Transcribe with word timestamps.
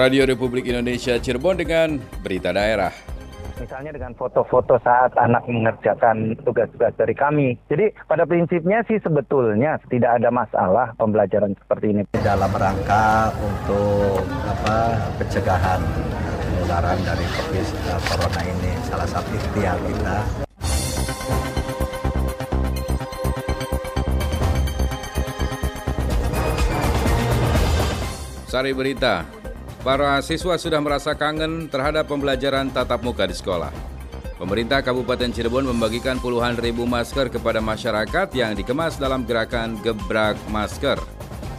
Radio 0.00 0.24
Republik 0.24 0.64
Indonesia 0.64 1.20
Cirebon 1.20 1.60
dengan 1.60 2.00
berita 2.24 2.56
daerah. 2.56 2.88
Misalnya 3.60 3.92
dengan 3.92 4.16
foto-foto 4.16 4.80
saat 4.80 5.12
anak 5.20 5.44
mengerjakan 5.44 6.40
tugas-tugas 6.40 6.96
dari 6.96 7.12
kami. 7.12 7.60
Jadi 7.68 7.92
pada 8.08 8.24
prinsipnya 8.24 8.80
sih 8.88 8.96
sebetulnya 9.04 9.76
tidak 9.92 10.16
ada 10.16 10.32
masalah 10.32 10.96
pembelajaran 10.96 11.52
seperti 11.52 11.92
ini. 11.92 12.02
Dalam 12.16 12.48
rangka 12.48 13.28
untuk 13.44 14.24
apa 14.48 15.04
pencegahan 15.20 15.84
penularan 16.48 16.96
dari 17.04 17.26
COVID 17.36 17.66
corona 18.08 18.40
ini 18.40 18.72
salah 18.88 19.04
satu 19.04 19.28
ikhtiar 19.36 19.76
kita. 19.84 20.16
Sari 28.48 28.72
berita, 28.74 29.39
para 29.80 30.20
siswa 30.20 30.60
sudah 30.60 30.80
merasa 30.80 31.16
kangen 31.16 31.68
terhadap 31.68 32.08
pembelajaran 32.08 32.68
tatap 32.68 33.00
muka 33.00 33.24
di 33.24 33.36
sekolah. 33.36 33.72
Pemerintah 34.40 34.80
Kabupaten 34.80 35.28
Cirebon 35.28 35.68
membagikan 35.68 36.16
puluhan 36.16 36.56
ribu 36.56 36.88
masker 36.88 37.28
kepada 37.28 37.60
masyarakat 37.60 38.32
yang 38.32 38.56
dikemas 38.56 38.96
dalam 38.96 39.28
gerakan 39.28 39.76
Gebrak 39.84 40.40
Masker. 40.48 40.96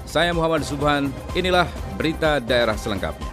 Saya 0.09 0.33
Muhammad 0.33 0.65
Subhan, 0.65 1.13
inilah 1.37 1.69
berita 1.93 2.41
daerah 2.41 2.73
selengkapnya. 2.73 3.29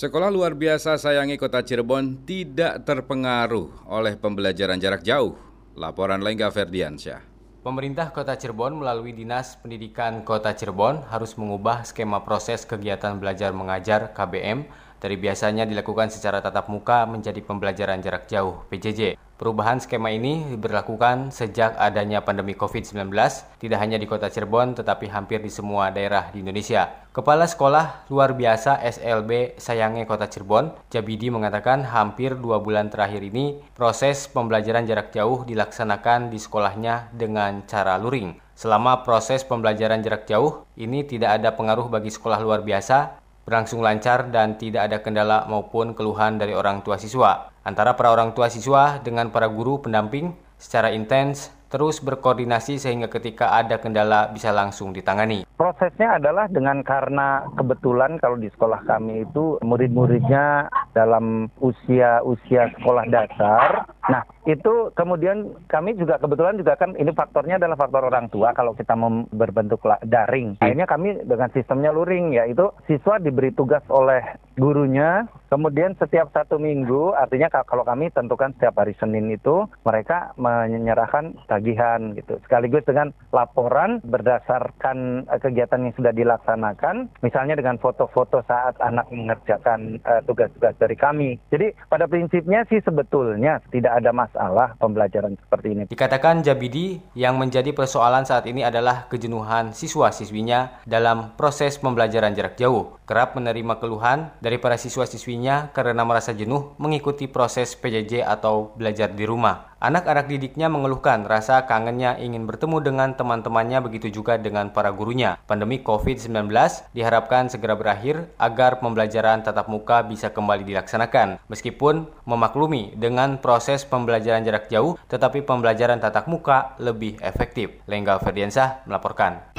Sekolah 0.00 0.32
luar 0.32 0.56
biasa 0.56 0.96
sayangi 0.96 1.36
kota 1.36 1.60
Cirebon 1.60 2.24
tidak 2.24 2.88
terpengaruh 2.88 3.88
oleh 3.88 4.16
pembelajaran 4.16 4.80
jarak 4.80 5.04
jauh. 5.04 5.49
Laporan 5.78 6.18
Lengga 6.18 6.50
Ferdiansyah. 6.50 7.22
Pemerintah 7.60 8.10
Kota 8.10 8.34
Cirebon 8.34 8.80
melalui 8.80 9.12
Dinas 9.14 9.54
Pendidikan 9.60 10.26
Kota 10.26 10.50
Cirebon 10.56 11.06
harus 11.06 11.36
mengubah 11.36 11.86
skema 11.86 12.24
proses 12.26 12.66
kegiatan 12.66 13.20
belajar 13.20 13.54
mengajar 13.54 14.10
KBM 14.10 14.66
dari 14.98 15.16
biasanya 15.20 15.68
dilakukan 15.68 16.10
secara 16.10 16.42
tatap 16.42 16.66
muka 16.72 17.06
menjadi 17.06 17.38
pembelajaran 17.44 18.02
jarak 18.02 18.26
jauh 18.26 18.66
PJJ. 18.66 19.14
Perubahan 19.40 19.80
skema 19.80 20.12
ini 20.12 20.52
diberlakukan 20.52 21.32
sejak 21.32 21.72
adanya 21.80 22.20
pandemi 22.20 22.52
COVID-19, 22.52 23.08
tidak 23.56 23.78
hanya 23.80 23.96
di 23.96 24.04
kota 24.04 24.28
Cirebon 24.28 24.76
tetapi 24.76 25.08
hampir 25.08 25.40
di 25.40 25.48
semua 25.48 25.88
daerah 25.88 26.28
di 26.28 26.44
Indonesia. 26.44 27.08
Kepala 27.08 27.48
Sekolah 27.48 28.04
Luar 28.12 28.36
Biasa 28.36 28.76
SLB 28.84 29.56
Sayange 29.56 30.04
Kota 30.04 30.28
Cirebon, 30.28 30.76
Jabidi 30.92 31.32
mengatakan 31.32 31.88
hampir 31.88 32.36
dua 32.36 32.60
bulan 32.60 32.92
terakhir 32.92 33.24
ini 33.24 33.56
proses 33.72 34.28
pembelajaran 34.28 34.84
jarak 34.84 35.08
jauh 35.08 35.48
dilaksanakan 35.48 36.28
di 36.28 36.36
sekolahnya 36.36 37.08
dengan 37.16 37.64
cara 37.64 37.96
luring. 37.96 38.36
Selama 38.52 39.08
proses 39.08 39.40
pembelajaran 39.48 40.04
jarak 40.04 40.28
jauh, 40.28 40.68
ini 40.76 41.00
tidak 41.08 41.40
ada 41.40 41.56
pengaruh 41.56 41.88
bagi 41.88 42.12
sekolah 42.12 42.44
luar 42.44 42.60
biasa, 42.60 43.16
berlangsung 43.48 43.80
lancar 43.80 44.28
dan 44.28 44.60
tidak 44.60 44.92
ada 44.92 45.00
kendala 45.00 45.48
maupun 45.48 45.96
keluhan 45.96 46.36
dari 46.36 46.52
orang 46.52 46.84
tua 46.84 47.00
siswa 47.00 47.49
antara 47.64 47.96
para 47.96 48.12
orang 48.12 48.32
tua 48.32 48.48
siswa 48.48 49.00
dengan 49.04 49.28
para 49.28 49.48
guru 49.48 49.84
pendamping 49.84 50.32
secara 50.60 50.92
intens 50.92 51.52
terus 51.70 52.02
berkoordinasi 52.02 52.82
sehingga 52.82 53.06
ketika 53.06 53.54
ada 53.54 53.78
kendala 53.78 54.26
bisa 54.34 54.50
langsung 54.50 54.90
ditangani. 54.90 55.46
Prosesnya 55.54 56.18
adalah 56.18 56.50
dengan 56.50 56.82
karena 56.82 57.46
kebetulan 57.54 58.18
kalau 58.18 58.34
di 58.34 58.50
sekolah 58.50 58.82
kami 58.90 59.22
itu 59.22 59.54
murid-muridnya 59.62 60.66
dalam 60.90 61.46
usia-usia 61.62 62.74
sekolah 62.74 63.06
dasar. 63.06 63.86
Nah, 64.10 64.26
itu 64.42 64.90
kemudian 64.98 65.54
kami 65.70 65.94
juga 65.94 66.18
kebetulan 66.18 66.58
juga 66.58 66.74
kan 66.74 66.98
ini 66.98 67.14
faktornya 67.14 67.62
adalah 67.62 67.78
faktor 67.78 68.10
orang 68.10 68.26
tua 68.26 68.50
kalau 68.50 68.74
kita 68.74 68.98
berbentuk 69.30 69.78
daring. 70.02 70.58
Akhirnya 70.58 70.90
kami 70.90 71.22
dengan 71.22 71.46
sistemnya 71.54 71.94
luring 71.94 72.34
yaitu 72.34 72.74
siswa 72.90 73.22
diberi 73.22 73.54
tugas 73.54 73.86
oleh 73.86 74.20
gurunya 74.58 75.24
kemudian 75.48 75.96
setiap 75.96 76.28
satu 76.36 76.60
minggu 76.60 77.16
artinya 77.16 77.48
kalau 77.64 77.86
kami 77.86 78.12
tentukan 78.12 78.52
setiap 78.58 78.76
hari 78.76 78.92
Senin 78.98 79.30
itu 79.30 79.64
mereka 79.86 80.34
menyerahkan 80.36 81.38
tagihan 81.46 82.12
gitu. 82.18 82.36
Sekaligus 82.44 82.82
dengan 82.84 83.14
laporan 83.30 84.02
berdasarkan 84.02 85.26
eh, 85.30 85.40
kegiatan 85.40 85.86
yang 85.86 85.94
sudah 85.94 86.12
dilaksanakan 86.12 87.08
misalnya 87.22 87.54
dengan 87.56 87.78
foto-foto 87.78 88.42
saat 88.44 88.74
anak 88.82 89.06
mengerjakan 89.12 90.00
uh, 90.02 90.22
tugas-tugas 90.24 90.74
dari 90.80 90.96
kami. 90.96 91.30
Jadi 91.52 91.72
pada 91.86 92.08
prinsipnya 92.10 92.64
sih 92.66 92.80
sebetulnya 92.82 93.60
tidak 93.70 93.99
ada 94.00 94.16
masalah 94.16 94.74
pembelajaran 94.80 95.36
seperti 95.36 95.76
ini 95.76 95.82
dikatakan 95.86 96.40
Jabidi 96.40 96.98
yang 97.12 97.36
menjadi 97.36 97.70
persoalan 97.76 98.24
saat 98.24 98.48
ini 98.48 98.64
adalah 98.64 99.06
kejenuhan 99.12 99.76
siswa-siswinya 99.76 100.82
dalam 100.88 101.36
proses 101.36 101.76
pembelajaran 101.76 102.32
jarak 102.32 102.56
jauh 102.56 102.96
kerap 103.10 103.34
menerima 103.34 103.82
keluhan 103.82 104.30
dari 104.38 104.62
para 104.62 104.78
siswa-siswinya 104.78 105.74
karena 105.74 106.06
merasa 106.06 106.30
jenuh 106.30 106.78
mengikuti 106.78 107.26
proses 107.26 107.74
PJJ 107.74 108.22
atau 108.22 108.70
belajar 108.78 109.10
di 109.10 109.26
rumah. 109.26 109.69
Anak-anak 109.80 110.28
didiknya 110.28 110.68
mengeluhkan 110.68 111.24
rasa 111.24 111.64
kangennya 111.64 112.20
ingin 112.20 112.44
bertemu 112.44 112.84
dengan 112.84 113.16
teman-temannya 113.16 113.80
begitu 113.80 114.12
juga 114.12 114.36
dengan 114.36 114.68
para 114.76 114.92
gurunya. 114.92 115.40
Pandemi 115.48 115.80
COVID-19 115.80 116.52
diharapkan 116.92 117.48
segera 117.48 117.80
berakhir 117.80 118.28
agar 118.36 118.84
pembelajaran 118.84 119.40
tatap 119.40 119.72
muka 119.72 120.04
bisa 120.04 120.36
kembali 120.36 120.68
dilaksanakan. 120.68 121.40
Meskipun 121.48 122.12
memaklumi 122.28 122.92
dengan 122.92 123.40
proses 123.40 123.88
pembelajaran 123.88 124.44
jarak 124.44 124.68
jauh, 124.68 125.00
tetapi 125.08 125.48
pembelajaran 125.48 125.96
tatap 125.96 126.28
muka 126.28 126.76
lebih 126.76 127.16
efektif. 127.24 127.80
Lengga 127.88 128.20
Ferdiansah 128.20 128.84
melaporkan. 128.84 129.56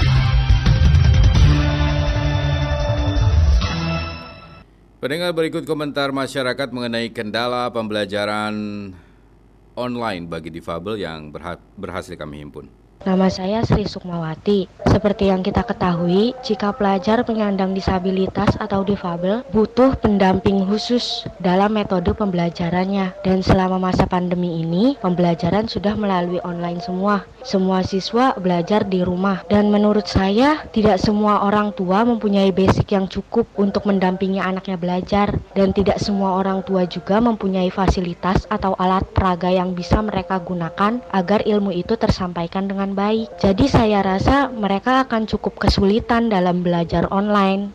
Pendengar 5.02 5.34
berikut 5.34 5.66
komentar 5.66 6.14
masyarakat 6.14 6.70
mengenai 6.70 7.10
kendala 7.10 7.74
pembelajaran 7.74 8.54
online 9.82 10.30
bagi 10.30 10.54
difabel 10.54 11.02
yang 11.02 11.34
berhasil 11.76 12.14
kami 12.14 12.46
himpun. 12.46 12.81
Nama 13.02 13.34
saya 13.34 13.66
Sri 13.66 13.90
Sukmawati. 13.90 14.70
Seperti 14.86 15.34
yang 15.34 15.42
kita 15.42 15.66
ketahui, 15.66 16.38
jika 16.46 16.70
pelajar 16.70 17.26
penyandang 17.26 17.74
disabilitas 17.74 18.54
atau 18.62 18.86
difabel 18.86 19.42
butuh 19.50 19.98
pendamping 19.98 20.62
khusus 20.70 21.26
dalam 21.42 21.74
metode 21.74 22.14
pembelajarannya. 22.14 23.26
Dan 23.26 23.42
selama 23.42 23.82
masa 23.82 24.06
pandemi 24.06 24.62
ini, 24.62 25.02
pembelajaran 25.02 25.66
sudah 25.66 25.98
melalui 25.98 26.38
online 26.46 26.78
semua. 26.78 27.26
Semua 27.42 27.82
siswa 27.82 28.38
belajar 28.38 28.86
di 28.86 29.02
rumah. 29.02 29.42
Dan 29.50 29.74
menurut 29.74 30.06
saya, 30.06 30.62
tidak 30.70 31.02
semua 31.02 31.42
orang 31.42 31.74
tua 31.74 32.06
mempunyai 32.06 32.54
basic 32.54 32.94
yang 32.94 33.10
cukup 33.10 33.50
untuk 33.58 33.90
mendampingi 33.90 34.38
anaknya 34.38 34.78
belajar. 34.78 35.42
Dan 35.58 35.74
tidak 35.74 35.98
semua 35.98 36.38
orang 36.38 36.62
tua 36.62 36.86
juga 36.86 37.18
mempunyai 37.18 37.74
fasilitas 37.74 38.46
atau 38.46 38.78
alat 38.78 39.10
peraga 39.10 39.50
yang 39.50 39.74
bisa 39.74 39.98
mereka 40.06 40.38
gunakan 40.38 41.02
agar 41.10 41.42
ilmu 41.50 41.74
itu 41.74 41.98
tersampaikan 41.98 42.70
dengan 42.70 42.91
baik. 42.94 43.42
Jadi 43.42 43.66
saya 43.68 44.04
rasa 44.04 44.52
mereka 44.52 45.04
akan 45.08 45.28
cukup 45.28 45.68
kesulitan 45.68 46.30
dalam 46.30 46.64
belajar 46.64 47.08
online. 47.10 47.74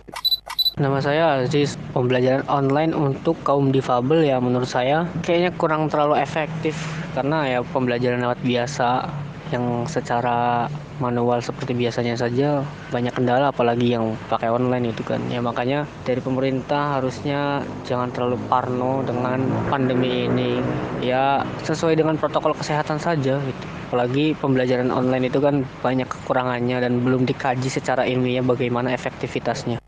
Nama 0.77 0.99
saya 1.01 1.25
Aziz. 1.41 1.81
Pembelajaran 1.97 2.45
online 2.53 2.93
untuk 2.93 3.41
kaum 3.41 3.73
difabel 3.73 4.29
ya 4.29 4.37
menurut 4.37 4.69
saya 4.69 5.09
kayaknya 5.25 5.57
kurang 5.57 5.89
terlalu 5.89 6.21
efektif 6.21 6.77
karena 7.17 7.49
ya 7.49 7.59
pembelajaran 7.65 8.21
lewat 8.21 8.41
biasa 8.45 9.09
yang 9.55 9.87
secara 9.87 10.67
manual 10.99 11.39
seperti 11.45 11.77
biasanya 11.77 12.17
saja 12.17 12.65
banyak 12.89 13.13
kendala 13.13 13.53
apalagi 13.53 13.95
yang 13.95 14.17
pakai 14.27 14.51
online 14.51 14.91
itu 14.91 15.07
kan. 15.07 15.21
Ya 15.31 15.39
makanya 15.45 15.85
dari 16.03 16.19
pemerintah 16.19 16.99
harusnya 16.99 17.63
jangan 17.87 18.11
terlalu 18.11 18.41
parno 18.51 19.05
dengan 19.07 19.45
pandemi 19.71 20.27
ini. 20.27 20.59
Ya 21.05 21.47
sesuai 21.63 21.95
dengan 21.95 22.19
protokol 22.19 22.57
kesehatan 22.59 22.99
saja 22.99 23.39
gitu. 23.39 23.65
Apalagi 23.87 24.35
pembelajaran 24.43 24.91
online 24.91 25.31
itu 25.31 25.39
kan 25.39 25.63
banyak 25.79 26.11
kekurangannya 26.11 26.83
dan 26.83 27.07
belum 27.07 27.23
dikaji 27.23 27.71
secara 27.71 28.03
ilmiah 28.03 28.43
bagaimana 28.43 28.91
efektivitasnya 28.91 29.79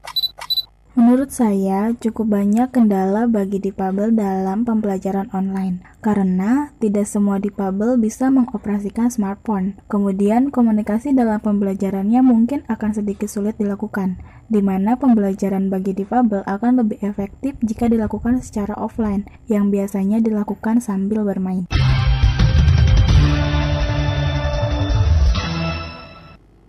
Menurut 0.97 1.29
saya, 1.29 1.93
cukup 2.01 2.33
banyak 2.33 2.73
kendala 2.73 3.29
bagi 3.29 3.61
difabel 3.61 4.17
dalam 4.17 4.65
pembelajaran 4.65 5.29
online, 5.37 5.85
karena 6.01 6.73
tidak 6.81 7.05
semua 7.05 7.37
difabel 7.37 8.01
bisa 8.01 8.33
mengoperasikan 8.33 9.13
smartphone. 9.13 9.77
Kemudian, 9.93 10.49
komunikasi 10.49 11.13
dalam 11.13 11.45
pembelajarannya 11.45 12.25
mungkin 12.25 12.65
akan 12.73 12.97
sedikit 12.97 13.29
sulit 13.29 13.61
dilakukan, 13.61 14.17
di 14.49 14.65
mana 14.65 14.97
pembelajaran 14.97 15.69
bagi 15.69 15.93
difabel 15.93 16.41
akan 16.49 16.81
lebih 16.81 16.99
efektif 17.05 17.61
jika 17.61 17.87
dilakukan 17.93 18.41
secara 18.41 18.73
offline, 18.81 19.29
yang 19.45 19.69
biasanya 19.69 20.25
dilakukan 20.25 20.81
sambil 20.81 21.21
bermain. 21.21 21.69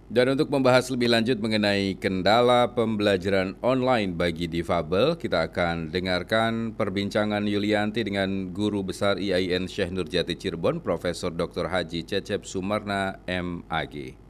Dan 0.09 0.33
untuk 0.33 0.49
membahas 0.49 0.89
lebih 0.89 1.05
lanjut 1.05 1.37
mengenai 1.37 1.93
kendala 1.93 2.73
pembelajaran 2.73 3.53
online 3.61 4.17
bagi 4.17 4.49
difabel, 4.49 5.13
kita 5.13 5.45
akan 5.45 5.93
dengarkan 5.93 6.73
perbincangan 6.73 7.45
Yulianti 7.45 8.01
dengan 8.01 8.49
Guru 8.49 8.81
Besar 8.81 9.21
IAIN 9.21 9.69
Syekh 9.69 9.93
Nurjati 9.93 10.33
Cirebon, 10.33 10.81
Profesor 10.81 11.29
Dr. 11.29 11.69
Haji 11.69 12.09
Cecep 12.09 12.41
Sumarna, 12.41 13.21
MAG. 13.29 14.28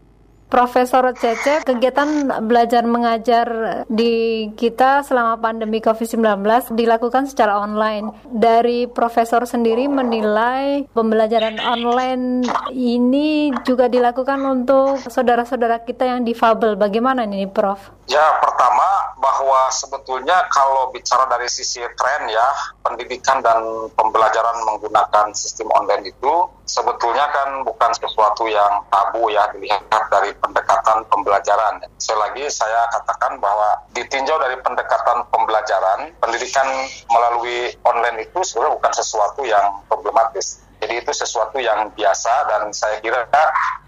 Profesor 0.50 1.06
Cece, 1.14 1.62
kegiatan 1.62 2.42
belajar 2.42 2.82
mengajar 2.82 3.46
di 3.86 4.50
kita 4.58 5.06
selama 5.06 5.38
pandemi 5.38 5.78
COVID-19 5.78 6.42
dilakukan 6.74 7.30
secara 7.30 7.62
online. 7.62 8.10
Dari 8.26 8.90
profesor 8.90 9.46
sendiri 9.46 9.86
menilai 9.86 10.90
pembelajaran 10.90 11.62
online 11.62 12.50
ini 12.74 13.54
juga 13.62 13.86
dilakukan 13.86 14.42
untuk 14.42 14.98
saudara-saudara 15.06 15.86
kita 15.86 16.10
yang 16.10 16.26
difabel. 16.26 16.74
Bagaimana 16.74 17.30
ini, 17.30 17.46
Prof? 17.46 17.94
Ya, 18.10 18.42
pertama 18.42 19.14
bahwa 19.22 19.70
sebetulnya 19.70 20.50
kalau 20.50 20.90
bicara 20.90 21.30
dari 21.30 21.46
sisi 21.46 21.78
tren 21.94 22.26
ya, 22.26 22.50
pendidikan 22.82 23.46
dan 23.46 23.62
pembelajaran 23.94 24.66
menggunakan 24.66 25.30
sistem 25.38 25.70
online 25.78 26.10
itu 26.10 26.34
sebetulnya 26.70 27.26
kan 27.34 27.66
bukan 27.66 27.90
sesuatu 27.98 28.46
yang 28.46 28.86
tabu 28.94 29.34
ya 29.34 29.50
dilihat 29.50 29.90
dari 30.14 30.30
pendekatan 30.38 31.02
pembelajaran. 31.10 31.82
Sekali 31.98 32.20
lagi 32.22 32.44
saya 32.54 32.86
katakan 32.94 33.42
bahwa 33.42 33.82
ditinjau 33.98 34.38
dari 34.38 34.54
pendekatan 34.62 35.26
pembelajaran, 35.34 36.14
pendidikan 36.22 36.68
melalui 37.10 37.74
online 37.90 38.22
itu 38.22 38.40
sebenarnya 38.46 38.78
bukan 38.78 38.94
sesuatu 38.94 39.42
yang 39.42 39.82
problematis. 39.90 40.62
Jadi 40.80 41.04
itu 41.04 41.12
sesuatu 41.12 41.60
yang 41.60 41.92
biasa 41.92 42.48
dan 42.48 42.72
saya 42.72 43.04
kira 43.04 43.28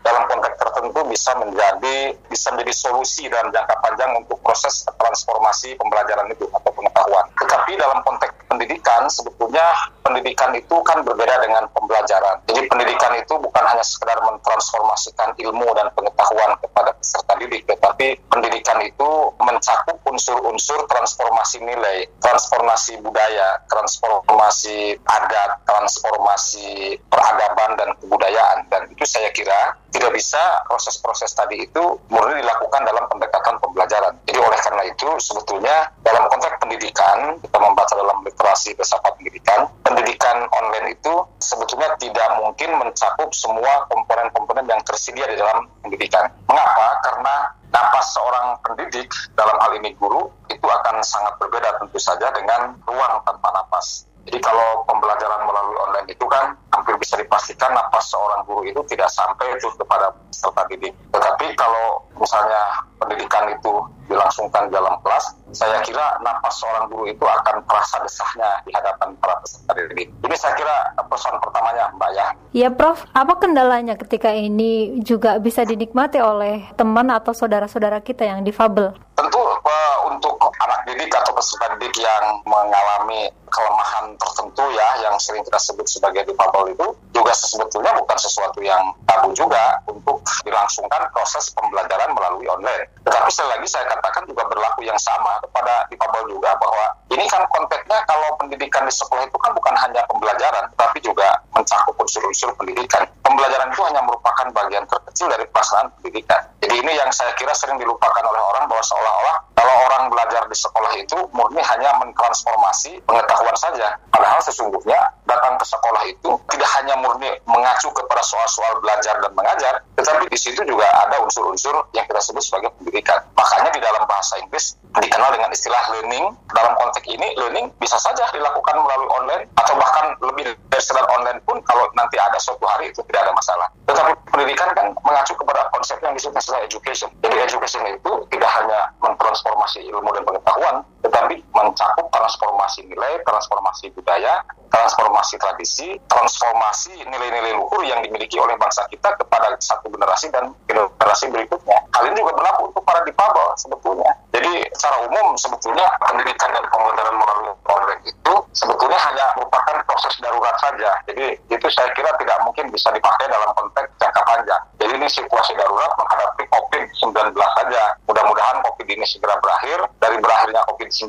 dalam 0.04 0.28
konteks 0.28 0.60
tertentu 0.60 1.00
bisa 1.08 1.32
menjadi 1.40 2.12
bisa 2.28 2.52
menjadi 2.52 2.74
solusi 2.76 3.32
dalam 3.32 3.48
jangka 3.48 3.80
panjang 3.80 4.12
untuk 4.20 4.36
proses 4.44 4.84
transformasi 5.00 5.80
pembelajaran 5.80 6.28
itu 6.36 6.52
atau 6.52 6.72
pengetahuan. 6.76 7.26
Tetapi 7.40 7.72
dalam 7.80 8.04
konteks 8.04 8.34
pendidikan 8.52 9.08
sebetulnya 9.08 9.64
pendidikan 10.04 10.52
itu 10.52 10.76
kan 10.84 11.00
berbeda 11.08 11.40
dengan 11.40 11.64
pembelajaran. 11.72 12.44
Pendidikan 12.68 13.14
itu 13.18 13.34
bukan 13.40 13.64
hanya 13.66 13.86
sekedar 13.86 14.20
mentransformasikan 14.22 15.34
ilmu 15.40 15.68
dan 15.74 15.88
pengetahuan 15.96 16.54
kepada 16.60 16.92
peserta 16.98 17.34
didik, 17.40 17.66
tetapi 17.66 18.20
pendidikan 18.28 18.78
itu 18.84 19.10
mencakup 19.42 19.98
unsur-unsur 20.06 20.86
transformasi 20.86 21.64
nilai, 21.64 22.06
transformasi 22.20 23.00
budaya, 23.02 23.58
transformasi 23.72 25.00
adat, 25.08 25.52
transformasi 25.66 27.00
peradaban 27.08 27.80
dan 27.80 27.90
kebudayaan. 28.04 28.68
Dan 28.68 28.92
itu 28.92 29.04
saya 29.08 29.32
kira 29.32 29.80
tidak 29.92 30.12
bisa 30.16 30.40
proses-proses 30.68 31.36
tadi 31.36 31.68
itu 31.68 31.84
murni 32.08 32.40
dilakukan 32.40 32.82
dalam 32.88 33.06
pendekatan 33.12 33.60
pembelajaran. 33.60 34.16
Jadi 34.24 34.40
oleh 34.40 34.60
karena 34.64 34.84
itu 34.88 35.08
sebetulnya 35.20 35.92
dalam 36.02 36.26
konteks 36.32 36.58
pendidikan 36.64 37.36
kita 37.44 37.58
membaca 37.60 37.94
dalam 37.94 38.18
literasi 38.24 38.74
filsafat 38.76 39.14
pendidikan, 39.20 39.68
pendidikan 39.84 40.48
online 40.56 40.96
itu 40.96 41.14
sebetulnya 41.44 41.92
tidak 42.00 42.30
mungkin 42.40 42.51
mencakup 42.58 43.30
semua 43.32 43.86
komponen-komponen 43.88 44.68
yang 44.68 44.82
tersedia 44.84 45.26
di 45.28 45.38
dalam 45.40 45.68
pendidikan. 45.82 46.28
Mengapa? 46.48 47.00
Karena 47.06 47.36
napas 47.72 48.12
seorang 48.14 48.60
pendidik 48.64 49.08
dalam 49.34 49.56
hal 49.60 49.72
ini 49.80 49.96
guru 49.96 50.28
itu 50.52 50.68
akan 50.68 51.00
sangat 51.02 51.34
berbeda 51.40 51.80
tentu 51.80 51.98
saja 51.98 52.28
dengan 52.36 52.76
ruang 52.84 53.24
tanpa 53.24 53.50
napas. 53.56 54.06
Jadi 54.28 54.38
kalau 54.38 54.86
pembelajaran 54.86 55.50
melalui 55.50 55.78
online 55.82 56.08
itu 56.14 56.26
kan 56.30 56.54
hampir 56.70 56.94
bisa 57.02 57.18
dipastikan 57.18 57.74
napas 57.74 58.06
seorang 58.14 58.46
guru 58.46 58.62
itu 58.68 58.82
tidak 58.94 59.10
sampai 59.10 59.50
itu 59.58 59.66
kepada 59.74 60.14
peserta 60.30 60.62
didik. 60.70 60.94
Tetapi 61.10 61.58
kalau 61.58 62.06
misalnya 62.22 62.86
pendidikan 63.02 63.50
itu 63.50 63.74
dilangsungkan 64.06 64.70
dalam 64.70 65.00
kelas, 65.02 65.34
saya 65.56 65.80
kira 65.82 66.20
napas 66.22 66.60
seorang 66.60 66.92
guru 66.92 67.08
itu 67.08 67.24
akan 67.24 67.64
terasa 67.66 67.98
desahnya 68.04 68.60
di 68.68 68.72
hadapan 68.76 69.16
para 69.18 69.40
peserta 69.40 69.72
didik. 69.74 70.12
Ini 70.22 70.36
saya 70.36 70.54
kira 70.60 70.76
pesan 71.08 71.40
pertamanya 71.40 71.90
Mbak 71.96 72.12
ya. 72.14 72.28
Ya 72.52 72.70
Prof, 72.70 73.08
apa 73.16 73.40
kendalanya 73.40 73.96
ketika 73.96 74.30
ini 74.36 75.00
juga 75.02 75.40
bisa 75.40 75.64
dinikmati 75.64 76.20
oleh 76.20 76.68
teman 76.76 77.08
atau 77.08 77.32
saudara-saudara 77.32 78.04
kita 78.04 78.28
yang 78.28 78.44
difabel? 78.44 78.92
Tentu 79.16 79.40
uh, 79.40 79.98
untuk 80.12 80.36
anak 80.60 80.84
didik 80.88 81.12
atau 81.16 81.32
peserta 81.32 81.72
didik 81.80 81.96
yang 82.04 82.44
mengalami 82.44 83.32
kelemahan 83.52 84.16
tertentu 84.16 84.64
ya 84.72 84.88
yang 85.04 85.16
sering 85.20 85.44
kita 85.44 85.60
sebut 85.60 85.84
sebagai 85.86 86.24
difabel 86.24 86.72
itu 86.72 86.88
juga 87.12 87.36
sebetulnya 87.36 87.92
bukan 88.00 88.18
sesuatu 88.18 88.64
yang 88.64 88.96
tabu 89.04 89.36
juga 89.36 89.76
untuk 89.92 90.24
dilangsungkan 90.48 91.12
proses 91.12 91.52
pembelajaran 91.52 92.11
melalui 92.14 92.48
online. 92.48 92.86
Tetapi 93.04 93.30
sekali 93.34 93.50
lagi 93.58 93.68
saya 93.68 93.86
katakan 93.90 94.24
juga 94.30 94.44
berlaku 94.48 94.86
yang 94.86 95.00
sama 95.02 95.40
kepada 95.42 95.88
difabel 95.90 96.24
juga 96.30 96.54
bahwa 96.60 96.86
ini 97.12 97.26
kan 97.28 97.44
konteksnya 97.52 98.00
kalau 98.08 98.30
pendidikan 98.40 98.88
di 98.88 98.94
sekolah 98.94 99.24
itu 99.28 99.38
kan 99.42 99.52
bukan 99.52 99.76
hanya 99.76 100.02
pembelajaran, 100.08 100.66
tapi 100.80 100.98
juga 101.04 101.28
mencakup 101.52 101.96
unsur-unsur 102.00 102.56
pendidikan. 102.56 103.04
Pembelajaran 103.26 103.68
itu 103.72 103.82
hanya 103.84 104.02
merupakan 104.04 104.48
bagian 104.56 104.84
terkecil 104.88 105.28
dari 105.28 105.44
pelaksanaan 105.52 105.92
pendidikan. 106.00 106.42
Jadi 106.64 106.76
ini 106.78 106.92
yang 106.96 107.10
saya 107.12 107.36
kira 107.36 107.52
sering 107.52 107.76
dilupakan 107.82 108.24
oleh 108.24 108.42
orang 108.54 108.70
bahwa 108.70 108.84
seolah-olah 108.86 109.38
kalau 109.62 109.76
orang 109.86 110.04
belajar 110.10 110.42
di 110.50 110.58
sekolah 110.58 110.92
itu 110.98 111.18
murni 111.38 111.62
hanya 111.62 111.94
mentransformasi 112.02 112.98
pengetahuan 113.06 113.54
saja. 113.54 113.94
Padahal 114.10 114.42
sesungguhnya 114.42 114.98
datang 115.30 115.54
ke 115.62 115.66
sekolah 115.70 116.02
itu 116.10 116.34
tidak 116.50 116.70
hanya 116.82 116.98
murni 116.98 117.30
mengacu 117.46 117.94
kepada 117.94 118.26
soal-soal 118.26 118.82
belajar 118.82 119.22
dan 119.22 119.32
mengajar, 119.38 119.86
tetapi 120.02 120.26
di 120.34 120.40
situ 120.42 120.66
juga 120.66 120.90
ada 121.06 121.22
unsur-unsur 121.22 121.78
yang 121.94 122.10
kita 122.10 122.18
sebut 122.18 122.42
sebagai 122.42 122.74
pendidikan. 122.82 123.22
Makanya 123.38 123.70
di 123.70 123.82
dalam 123.86 124.02
bahasa 124.10 124.42
Inggris 124.42 124.82
dikenal 124.98 125.30
dengan 125.30 125.54
istilah 125.54 125.84
learning. 125.94 126.26
Dalam 126.52 126.74
konteks 126.82 127.08
ini, 127.08 127.38
learning 127.38 127.70
bisa 127.78 127.96
saja 128.02 128.26
dilakukan 128.34 128.76
melalui 128.76 129.10
online 129.14 129.44
atau 129.56 129.78
bahkan 129.78 130.18
lebih 130.26 130.58
dari 130.68 130.82
sekedar 130.82 131.06
online 131.14 131.40
pun 131.46 131.62
kalau 131.70 131.86
nanti 131.94 132.18
ada 132.18 132.36
suatu 132.42 132.66
hari 132.66 132.90
itu 132.90 133.00
tidak 133.08 133.30
ada 133.30 133.34
masalah. 133.38 133.68
Tetapi 133.92 134.12
pendidikan 134.32 134.72
kan 134.72 134.88
mengacu 135.04 135.36
kepada 135.36 135.68
konsep 135.76 136.00
yang 136.00 136.16
disebut 136.16 136.40
istilah 136.40 136.64
education. 136.64 137.12
Jadi 137.20 137.36
education 137.44 137.84
itu 137.92 138.12
tidak 138.32 138.50
hanya 138.56 138.80
mentransformasi 139.04 139.84
ilmu 139.92 140.08
dan 140.16 140.24
pengetahuan, 140.24 140.76
tetapi 141.12 141.44
mencakup 141.52 142.08
transformasi 142.08 142.88
nilai, 142.88 143.20
transformasi 143.28 143.92
budaya, 143.92 144.40
transformasi 144.72 145.36
tradisi, 145.36 146.00
transformasi 146.08 146.96
nilai-nilai 147.04 147.52
luhur 147.60 147.84
yang 147.84 148.00
dimiliki 148.00 148.40
oleh 148.40 148.56
bangsa 148.56 148.88
kita 148.88 149.12
kepada 149.20 149.52
satu 149.60 149.92
generasi 149.92 150.32
dan 150.32 150.56
generasi 150.64 151.28
berikutnya. 151.28 151.76
Hal 151.92 152.08
ini 152.08 152.24
juga 152.24 152.40
berlaku 152.40 152.72
untuk 152.72 152.84
para 152.88 153.04
difabel 153.04 153.48
sebetulnya. 153.60 154.12
Jadi 154.32 154.64
secara 154.72 155.04
umum 155.12 155.36
sebetulnya 155.36 155.84
pendidikan 156.00 156.50
dan 156.56 156.64
pembelajaran 156.72 157.16
melalui 157.20 157.52
online 157.68 158.02
itu 158.08 158.34
sebetulnya 158.56 159.00
hanya 159.12 159.26
merupakan 159.36 159.76
proses 159.84 160.16
darurat 160.24 160.56
saja. 160.64 160.96
Jadi 161.12 161.36
itu 161.52 161.68
saya 161.68 161.92
kira 161.92 162.10
tidak 162.16 162.40
mungkin 162.48 162.72
bisa 162.72 162.88
dipakai 162.96 163.28
dalam 163.28 163.52
konteks 163.60 163.92
jangka 164.00 164.22
panjang. 164.24 164.64
Jadi 164.80 164.92
ini 164.96 165.08
situasi 165.12 165.52
darurat 165.60 165.92
menghadapi 166.00 166.44
COVID-19 166.48 167.36
saja. 167.36 167.84
Mudah-mudahan 168.08 168.58
COVID 168.64 168.88
ini 168.88 169.06
segera 169.06 169.36
berakhir. 169.44 169.84
Dari 170.00 170.18
berakhirnya 170.18 170.62
COVID-19 170.72 171.01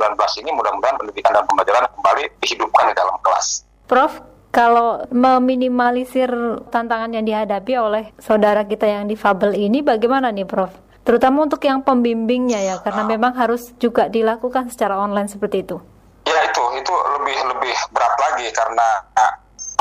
ini 0.43 0.51
mudah-mudahan 0.53 0.97
pendidikan 0.99 1.33
dan 1.35 1.45
pembelajaran 1.47 1.89
kembali 1.99 2.25
dihidupkan 2.41 2.85
di 2.91 2.95
dalam 2.97 3.17
kelas. 3.21 3.67
Prof, 3.87 4.13
kalau 4.53 5.05
meminimalisir 5.09 6.29
tantangan 6.69 7.13
yang 7.13 7.25
dihadapi 7.25 7.73
oleh 7.77 8.05
saudara 8.21 8.69
kita 8.69 8.85
yang 8.85 9.09
difabel 9.09 9.57
ini 9.57 9.81
bagaimana 9.81 10.29
nih 10.33 10.45
Prof? 10.45 10.73
Terutama 11.03 11.51
untuk 11.51 11.59
yang 11.67 11.83
pembimbingnya 11.83 12.63
ya, 12.63 12.77
karena 12.79 13.03
memang 13.03 13.35
harus 13.35 13.75
juga 13.83 14.07
dilakukan 14.07 14.71
secara 14.71 14.95
online 15.03 15.27
seperti 15.27 15.67
itu. 15.67 15.83
Ya 16.23 16.39
itu, 16.47 16.63
itu 16.79 16.95
lebih 17.19 17.39
lebih 17.51 17.75
berat 17.91 18.15
lagi 18.15 18.47
karena 18.55 18.87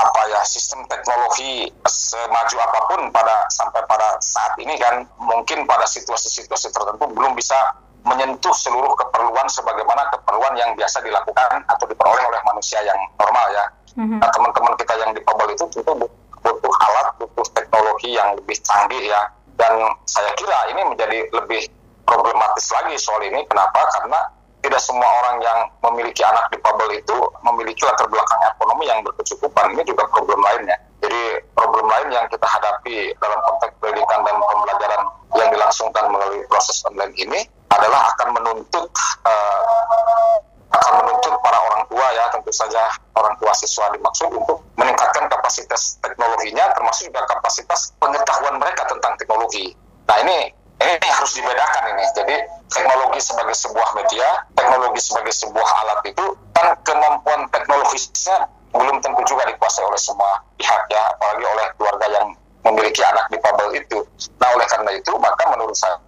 apa 0.01 0.21
ya 0.33 0.41
sistem 0.41 0.81
teknologi 0.89 1.69
semaju 1.85 2.57
apa 2.57 2.79
pun 2.89 3.01
pada 3.13 3.45
sampai 3.53 3.85
pada 3.85 4.17
saat 4.17 4.57
ini 4.57 4.73
kan 4.81 5.05
mungkin 5.21 5.69
pada 5.69 5.85
situasi-situasi 5.85 6.73
tertentu 6.73 7.05
belum 7.13 7.37
bisa 7.37 7.53
menyentuh 8.01 8.53
seluruh 8.53 8.93
keperluan 8.97 9.45
sebagaimana 9.45 10.09
keperluan 10.09 10.53
yang 10.57 10.73
biasa 10.73 11.05
dilakukan 11.05 11.61
atau 11.69 11.85
diperoleh 11.85 12.23
oleh 12.25 12.41
manusia 12.49 12.81
yang 12.81 12.97
normal 13.17 13.45
ya. 13.53 13.65
Mm-hmm. 13.97 14.19
Nah, 14.23 14.29
teman-teman 14.33 14.73
kita 14.79 14.93
yang 14.97 15.11
di 15.13 15.21
Pabel 15.21 15.53
itu 15.53 15.65
tentu 15.69 15.93
butuh 16.41 16.73
alat, 16.81 17.07
butuh 17.21 17.45
teknologi 17.53 18.17
yang 18.17 18.33
lebih 18.33 18.57
canggih 18.65 19.03
ya. 19.05 19.21
Dan 19.59 19.93
saya 20.09 20.33
kira 20.33 20.73
ini 20.73 20.81
menjadi 20.89 21.29
lebih 21.29 21.69
problematis 22.07 22.65
lagi 22.73 22.97
soal 22.97 23.21
ini. 23.21 23.45
Kenapa? 23.45 23.85
Karena 23.93 24.19
tidak 24.61 24.81
semua 24.81 25.09
orang 25.21 25.37
yang 25.41 25.59
memiliki 25.89 26.21
anak 26.25 26.49
di 26.49 26.57
Pabel 26.61 26.89
itu 26.97 27.17
memiliki 27.45 27.85
latar 27.85 28.09
belakang 28.09 28.41
ekonomi 28.57 28.89
yang 28.89 29.01
berkecukupan. 29.05 29.77
Ini 29.77 29.83
juga 29.85 30.09
problem 30.09 30.41
lainnya. 30.41 30.77
Jadi 31.01 31.41
problem 31.57 31.89
lain 31.89 32.13
yang 32.13 32.25
kita 32.29 32.45
hadapi 32.45 33.13
dalam 33.17 33.39
konteks 33.41 33.73
pendidikan 33.81 34.21
dan 34.21 34.37
pembelajaran 34.37 35.01
yang 35.33 35.49
dilangsungkan 35.49 36.05
melalui 36.13 36.41
proses 36.45 36.77
online 36.85 37.13
ini 37.17 37.41
adalah 37.71 38.11
akan 38.15 38.29
menuntut 38.35 38.91
uh, 39.23 40.35
akan 40.71 40.93
menuntut 41.03 41.33
para 41.43 41.59
orang 41.59 41.83
tua 41.87 42.07
ya 42.15 42.31
tentu 42.31 42.51
saja 42.51 42.91
orang 43.15 43.35
tua 43.39 43.51
siswa 43.55 43.91
dimaksud 43.91 44.31
untuk 44.31 44.63
meningkatkan 44.79 45.27
kapasitas 45.27 45.99
teknologinya 45.99 46.71
termasuk 46.75 47.11
juga 47.11 47.27
kapasitas 47.27 47.91
pengetahuan 47.99 48.55
mereka 48.59 48.87
tentang 48.87 49.15
teknologi. 49.19 49.75
Nah 50.07 50.19
ini 50.23 50.51
Ini 50.81 50.97
harus 51.13 51.37
dibedakan 51.37 51.93
ini. 51.93 52.09
Jadi 52.17 52.35
teknologi 52.73 53.21
sebagai 53.21 53.53
sebuah 53.53 54.01
media, 54.01 54.41
teknologi 54.57 54.97
sebagai 54.97 55.29
sebuah 55.29 55.69
alat 55.85 56.01
itu 56.09 56.25
kan 56.57 56.73
kemampuan 56.81 57.45
teknologisnya 57.53 58.49
belum 58.73 58.97
tentu 58.97 59.21
juga 59.29 59.45
dikuasai 59.45 59.85
oleh 59.85 60.01
semua 60.01 60.41
pihak 60.57 60.81
ya, 60.89 61.05
apalagi 61.13 61.45
oleh 61.45 61.65
keluarga 61.77 62.07
yang 62.09 62.33
memiliki 62.65 63.05
anak 63.05 63.29
di 63.29 63.37
difabel 63.37 63.77
itu. 63.77 64.01
Nah 64.41 64.49
oleh 64.57 64.65
karena 64.65 64.89
itu 64.97 65.13
maka 65.21 65.43
menurut 65.53 65.77
saya 65.77 66.01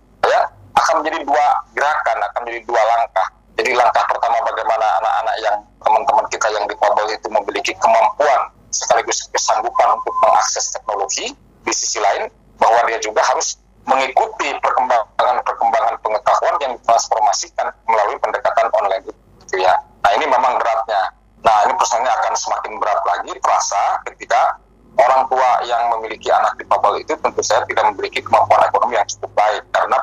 akan 0.73 1.05
menjadi 1.05 1.21
dua 1.21 1.45
gerakan, 1.77 2.17
akan 2.33 2.39
menjadi 2.41 2.61
dua 2.65 2.81
langkah. 2.81 3.27
Jadi 3.61 3.71
langkah 3.77 4.03
pertama 4.09 4.37
bagaimana 4.41 4.87
anak-anak 5.05 5.35
yang 5.45 5.57
teman-teman 5.85 6.25
kita 6.33 6.47
yang 6.49 6.65
di 6.65 6.73
difabel 6.73 7.07
itu 7.13 7.27
memiliki 7.29 7.71
kemampuan 7.77 8.41
sekaligus 8.73 9.29
kesanggupan 9.29 10.01
untuk 10.01 10.17
mengakses 10.25 10.73
teknologi. 10.73 11.37
Di 11.61 11.71
sisi 11.77 12.01
lain 12.01 12.25
bahwa 12.57 12.89
dia 12.89 12.97
juga 12.97 13.21
harus 13.21 13.61
mengikuti 13.83 14.47
perkembangan-perkembangan 14.63 15.99
pengetahuan 15.99 16.55
yang 16.63 16.71
ditransformasikan 16.79 17.67
melalui 17.83 18.15
pendekatan 18.23 18.71
online 18.79 19.03
itu 19.11 19.59
ya. 19.59 19.75
Nah 19.75 20.11
ini 20.15 20.23
memang 20.23 20.55
beratnya. 20.55 21.11
Nah 21.43 21.67
ini 21.67 21.75
persoalannya 21.75 22.11
akan 22.15 22.33
semakin 22.35 22.79
berat 22.79 23.03
lagi 23.03 23.31
terasa 23.43 23.99
ketika 24.07 24.55
orang 24.95 25.27
tua 25.27 25.49
yang 25.67 25.91
memiliki 25.99 26.31
anak 26.31 26.55
di 26.55 26.63
difabel 26.63 27.03
itu 27.03 27.11
tentu 27.19 27.43
saja 27.43 27.67
tidak 27.67 27.91
memiliki 27.91 28.23
kemampuan 28.23 28.63
ekonomi 28.71 28.95
yang 28.95 29.07
cukup 29.11 29.31
baik 29.35 29.63
karena 29.75 29.99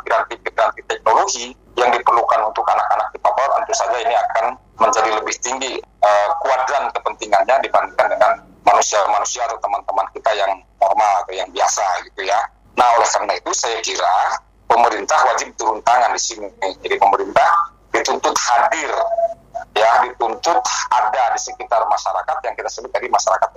teknologi 1.31 1.55
yang 1.79 1.91
diperlukan 1.95 2.41
untuk 2.51 2.67
anak-anak 2.67 3.07
di 3.15 3.19
difabel 3.23 3.47
tentu 3.63 3.75
saja 3.79 3.97
ini 4.03 4.15
akan 4.15 4.45
menjadi 4.83 5.11
lebih 5.15 5.35
tinggi 5.39 5.73
uh, 6.03 6.29
kuadran 6.43 6.91
kepentingannya 6.91 7.55
dibandingkan 7.63 8.07
dengan 8.11 8.33
manusia-manusia 8.67 9.47
atau 9.47 9.59
teman-teman 9.63 10.07
kita 10.13 10.31
yang 10.35 10.53
normal 10.83 11.13
atau 11.25 11.33
yang 11.33 11.49
biasa 11.55 11.85
gitu 12.11 12.27
ya. 12.27 12.39
Nah 12.75 12.87
oleh 12.99 13.07
karena 13.07 13.33
itu 13.39 13.51
saya 13.55 13.79
kira 13.81 14.15
pemerintah 14.67 15.19
wajib 15.31 15.55
turun 15.55 15.79
tangan 15.87 16.11
di 16.13 16.21
sini. 16.21 16.49
Jadi 16.83 16.97
pemerintah 16.99 17.49
dituntut 17.95 18.35
hadir 18.35 18.91
ya 19.75 19.91
dituntut 20.07 20.59
ada 20.91 21.25
di 21.35 21.41
sekitar 21.41 21.83
masyarakat 21.87 22.37
yang 22.43 22.55
kita 22.59 22.71
sebut 22.71 22.91
tadi 22.91 23.07
masyarakat 23.07 23.50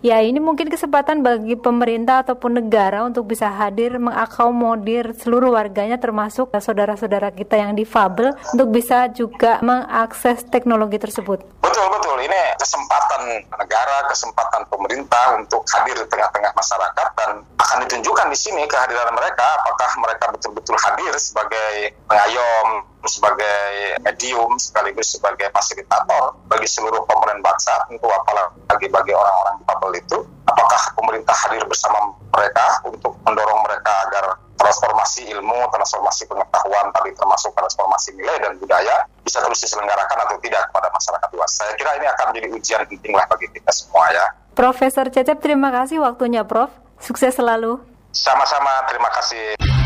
Ya, 0.00 0.24
ini 0.24 0.40
mungkin 0.40 0.72
kesempatan 0.72 1.20
bagi 1.20 1.60
pemerintah 1.60 2.24
ataupun 2.24 2.56
negara 2.56 3.04
untuk 3.04 3.28
bisa 3.28 3.52
hadir 3.52 4.00
mengakomodir 4.00 5.12
seluruh 5.12 5.52
warganya 5.52 6.00
termasuk 6.00 6.48
saudara-saudara 6.56 7.28
kita 7.36 7.60
yang 7.60 7.76
difabel 7.76 8.32
untuk 8.56 8.72
bisa 8.72 9.12
juga 9.12 9.60
mengakses 9.60 10.40
teknologi 10.48 10.96
tersebut. 10.96 11.44
Betul, 11.60 11.86
betul. 11.92 12.16
Ini 12.16 12.56
kesempatan 12.56 13.44
negara, 13.60 14.08
kesempatan 14.08 14.64
pemerintah 14.72 15.36
untuk 15.36 15.68
hadir 15.68 15.92
di 15.92 16.08
tengah-tengah 16.08 16.52
masyarakat 16.56 17.08
dan 17.20 17.30
akan 17.60 17.78
ditunjukkan 17.84 18.32
di 18.32 18.38
sini 18.40 18.64
kehadiran 18.64 19.12
mereka 19.12 19.60
apakah 19.60 20.00
mereka 20.00 20.32
betul-betul 20.32 20.80
hadir 20.80 21.12
sebagai 21.20 21.92
pengayom, 22.08 22.88
sebagai 23.10 23.98
medium 24.06 24.54
sekaligus 24.62 25.18
sebagai 25.18 25.50
fasilitator 25.50 26.38
bagi 26.46 26.70
seluruh 26.70 27.02
komponen 27.10 27.42
bangsa 27.42 27.74
tentu 27.90 28.06
apalagi 28.06 28.86
bagi 28.86 29.10
orang-orang 29.10 29.54
difabel 29.58 29.90
itu 29.98 30.18
apakah 30.46 30.82
pemerintah 30.94 31.34
hadir 31.34 31.66
bersama 31.66 32.14
mereka 32.30 32.66
untuk 32.86 33.18
mendorong 33.26 33.60
mereka 33.66 33.92
agar 34.06 34.24
transformasi 34.60 35.32
ilmu, 35.32 35.58
transformasi 35.72 36.28
pengetahuan 36.28 36.92
tadi 36.92 37.10
termasuk 37.16 37.50
transformasi 37.56 38.12
nilai 38.14 38.36
dan 38.44 38.52
budaya 38.60 39.08
bisa 39.24 39.40
terus 39.40 39.64
diselenggarakan 39.64 40.18
atau 40.28 40.36
tidak 40.44 40.68
kepada 40.68 40.88
masyarakat 40.92 41.28
luas. 41.32 41.50
Saya 41.50 41.72
kira 41.80 41.96
ini 41.96 42.06
akan 42.06 42.24
menjadi 42.30 42.48
ujian 42.52 42.82
penting 42.84 43.12
lah 43.16 43.24
bagi 43.26 43.48
kita 43.50 43.72
semua 43.72 44.04
ya. 44.12 44.26
Profesor 44.52 45.08
Cecep, 45.08 45.40
terima 45.40 45.72
kasih 45.72 46.04
waktunya 46.04 46.44
Prof. 46.44 46.68
Sukses 47.00 47.32
selalu. 47.32 47.80
Sama-sama, 48.12 48.84
terima 48.84 49.08
kasih. 49.08 49.79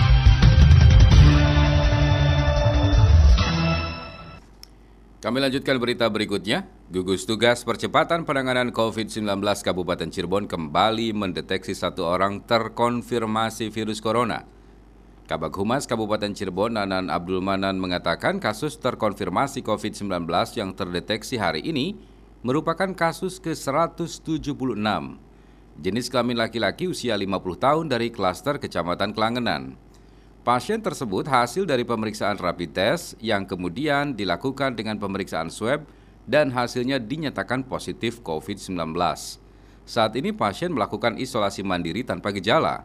Kami 5.24 5.40
lanjutkan 5.40 5.80
berita 5.80 6.04
berikutnya. 6.12 6.68
Gugus 6.92 7.24
Tugas 7.24 7.64
Percepatan 7.64 8.28
Penanganan 8.28 8.68
COVID-19 8.68 9.24
Kabupaten 9.40 10.12
Cirebon 10.12 10.44
kembali 10.44 11.16
mendeteksi 11.16 11.72
satu 11.72 12.04
orang 12.04 12.44
terkonfirmasi 12.44 13.72
virus 13.72 14.04
corona. 14.04 14.44
Kabak 15.24 15.56
Humas 15.56 15.88
Kabupaten 15.88 16.28
Cirebon 16.36 16.76
Nanan 16.76 17.08
Abdul 17.08 17.40
Manan 17.40 17.80
mengatakan 17.80 18.36
kasus 18.36 18.76
terkonfirmasi 18.76 19.64
COVID-19 19.64 20.28
yang 20.60 20.76
terdeteksi 20.76 21.40
hari 21.40 21.64
ini 21.64 21.96
merupakan 22.44 22.92
kasus 22.92 23.40
ke-176. 23.40 24.28
Jenis 25.80 26.06
kelamin 26.12 26.36
laki-laki 26.36 26.84
usia 26.84 27.16
50 27.16 27.64
tahun 27.64 27.88
dari 27.88 28.12
klaster 28.12 28.60
Kecamatan 28.60 29.16
Kelangenan. 29.16 29.80
Pasien 30.44 30.76
tersebut 30.76 31.24
hasil 31.24 31.64
dari 31.64 31.88
pemeriksaan 31.88 32.36
rapid 32.36 32.76
test 32.76 33.16
yang 33.16 33.48
kemudian 33.48 34.12
dilakukan 34.12 34.76
dengan 34.76 35.00
pemeriksaan 35.00 35.48
swab 35.48 35.88
dan 36.28 36.52
hasilnya 36.52 37.00
dinyatakan 37.00 37.64
positif 37.64 38.20
COVID-19. 38.20 38.76
Saat 39.88 40.12
ini 40.20 40.36
pasien 40.36 40.76
melakukan 40.76 41.16
isolasi 41.16 41.64
mandiri 41.64 42.04
tanpa 42.04 42.28
gejala. 42.28 42.84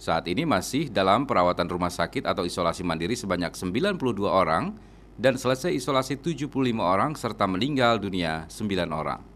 Saat 0.00 0.24
ini 0.32 0.48
masih 0.48 0.88
dalam 0.88 1.28
perawatan 1.28 1.68
rumah 1.68 1.92
sakit 1.92 2.24
atau 2.24 2.48
isolasi 2.48 2.80
mandiri 2.80 3.12
sebanyak 3.12 3.52
92 3.52 4.00
orang 4.24 4.72
dan 5.20 5.36
selesai 5.36 5.76
isolasi 5.76 6.16
75 6.16 6.48
orang 6.80 7.12
serta 7.12 7.44
meninggal 7.44 8.00
dunia 8.00 8.48
9 8.48 8.72
orang. 8.88 9.35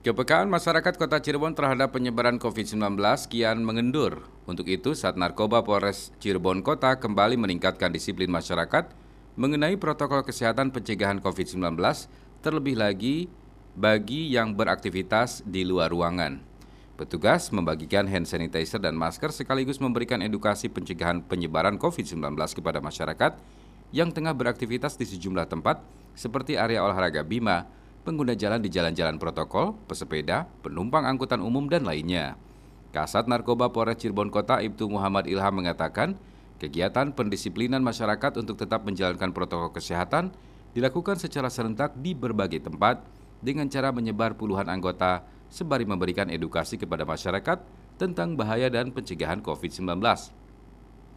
Kepekaan 0.00 0.48
masyarakat 0.48 0.96
kota 0.96 1.20
Cirebon 1.20 1.52
terhadap 1.52 1.92
penyebaran 1.92 2.40
COVID-19 2.40 2.96
kian 3.28 3.60
mengendur. 3.60 4.24
Untuk 4.48 4.64
itu, 4.72 4.96
saat 4.96 5.20
Narkoba 5.20 5.60
Polres 5.60 6.08
Cirebon 6.16 6.64
Kota 6.64 6.96
kembali 6.96 7.36
meningkatkan 7.36 7.92
disiplin 7.92 8.32
masyarakat 8.32 8.96
mengenai 9.36 9.76
protokol 9.76 10.24
kesehatan 10.24 10.72
pencegahan 10.72 11.20
COVID-19, 11.20 11.76
terlebih 12.40 12.80
lagi 12.80 13.28
bagi 13.76 14.32
yang 14.32 14.56
beraktivitas 14.56 15.44
di 15.44 15.68
luar 15.68 15.92
ruangan. 15.92 16.40
Petugas 16.96 17.52
membagikan 17.52 18.08
hand 18.08 18.24
sanitizer 18.24 18.80
dan 18.80 18.96
masker 18.96 19.28
sekaligus 19.36 19.84
memberikan 19.84 20.24
edukasi 20.24 20.72
pencegahan 20.72 21.20
penyebaran 21.20 21.76
COVID-19 21.76 22.40
kepada 22.56 22.80
masyarakat 22.80 23.36
yang 23.92 24.08
tengah 24.08 24.32
beraktivitas 24.32 24.96
di 24.96 25.04
sejumlah 25.04 25.44
tempat 25.44 25.84
seperti 26.16 26.56
area 26.56 26.80
olahraga 26.80 27.20
Bima, 27.20 27.68
pengguna 28.02 28.32
jalan 28.32 28.64
di 28.64 28.72
jalan-jalan 28.72 29.20
protokol, 29.20 29.76
pesepeda, 29.84 30.48
penumpang 30.64 31.04
angkutan 31.04 31.44
umum, 31.44 31.68
dan 31.68 31.84
lainnya. 31.84 32.36
Kasat 32.90 33.30
Narkoba 33.30 33.70
Polres 33.70 34.00
Cirebon 34.02 34.32
Kota 34.32 34.58
Ibtu 34.58 34.90
Muhammad 34.90 35.30
Ilham 35.30 35.54
mengatakan, 35.54 36.18
kegiatan 36.58 37.14
pendisiplinan 37.14 37.80
masyarakat 37.80 38.40
untuk 38.40 38.58
tetap 38.58 38.82
menjalankan 38.82 39.30
protokol 39.30 39.70
kesehatan 39.70 40.34
dilakukan 40.74 41.16
secara 41.16 41.48
serentak 41.48 41.94
di 41.98 42.12
berbagai 42.16 42.66
tempat 42.66 43.02
dengan 43.40 43.70
cara 43.70 43.94
menyebar 43.94 44.36
puluhan 44.36 44.68
anggota 44.68 45.24
sembari 45.48 45.88
memberikan 45.88 46.28
edukasi 46.28 46.76
kepada 46.78 47.02
masyarakat 47.02 47.58
tentang 47.96 48.36
bahaya 48.38 48.70
dan 48.72 48.92
pencegahan 48.94 49.42
COVID-19. 49.44 50.00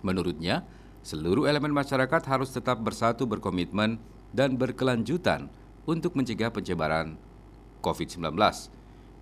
Menurutnya, 0.03 0.67
seluruh 1.05 1.47
elemen 1.47 1.71
masyarakat 1.71 2.21
harus 2.27 2.51
tetap 2.51 2.81
bersatu 2.81 3.23
berkomitmen 3.23 3.99
dan 4.35 4.57
berkelanjutan 4.57 5.47
untuk 5.83 6.15
mencegah 6.15 6.49
penyebaran 6.49 7.19
COVID-19. 7.83 8.31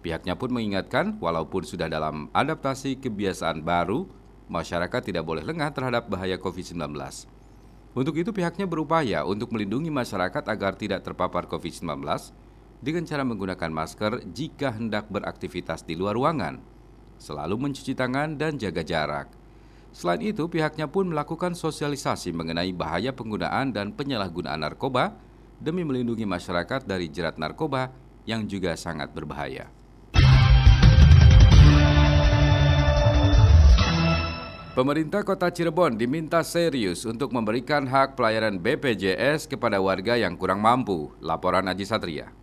Pihaknya 0.02 0.34
pun 0.34 0.50
mengingatkan, 0.50 1.18
walaupun 1.22 1.62
sudah 1.62 1.86
dalam 1.86 2.30
adaptasi 2.34 2.98
kebiasaan 2.98 3.62
baru, 3.62 4.10
masyarakat 4.50 5.02
tidak 5.14 5.24
boleh 5.26 5.46
lengah 5.46 5.70
terhadap 5.74 6.10
bahaya 6.10 6.42
COVID-19. 6.42 6.90
Untuk 7.92 8.16
itu 8.16 8.32
pihaknya 8.32 8.66
berupaya 8.66 9.28
untuk 9.28 9.52
melindungi 9.52 9.92
masyarakat 9.92 10.48
agar 10.48 10.80
tidak 10.80 11.04
terpapar 11.04 11.46
COVID-19 11.46 12.02
dengan 12.82 13.04
cara 13.06 13.22
menggunakan 13.22 13.70
masker 13.70 14.26
jika 14.32 14.74
hendak 14.74 15.06
beraktivitas 15.12 15.86
di 15.86 15.94
luar 15.94 16.18
ruangan, 16.18 16.58
selalu 17.22 17.70
mencuci 17.70 17.94
tangan 17.94 18.40
dan 18.40 18.58
jaga 18.58 18.82
jarak. 18.82 19.28
Selain 19.92 20.24
itu, 20.24 20.48
pihaknya 20.48 20.88
pun 20.88 21.12
melakukan 21.12 21.52
sosialisasi 21.54 22.32
mengenai 22.32 22.72
bahaya 22.72 23.12
penggunaan 23.12 23.76
dan 23.76 23.92
penyalahgunaan 23.92 24.64
narkoba 24.64 25.14
demi 25.62 25.86
melindungi 25.86 26.26
masyarakat 26.26 26.90
dari 26.90 27.06
jerat 27.08 27.38
narkoba 27.38 27.94
yang 28.26 28.50
juga 28.50 28.74
sangat 28.74 29.14
berbahaya. 29.14 29.70
Pemerintah 34.72 35.22
Kota 35.28 35.52
Cirebon 35.52 36.00
diminta 36.00 36.42
serius 36.48 37.04
untuk 37.04 37.36
memberikan 37.36 37.84
hak 37.84 38.16
pelayanan 38.16 38.56
BPJS 38.56 39.46
kepada 39.46 39.84
warga 39.84 40.16
yang 40.16 40.40
kurang 40.40 40.64
mampu. 40.64 41.12
Laporan 41.20 41.68
Aji 41.68 41.84
Satria. 41.84 42.41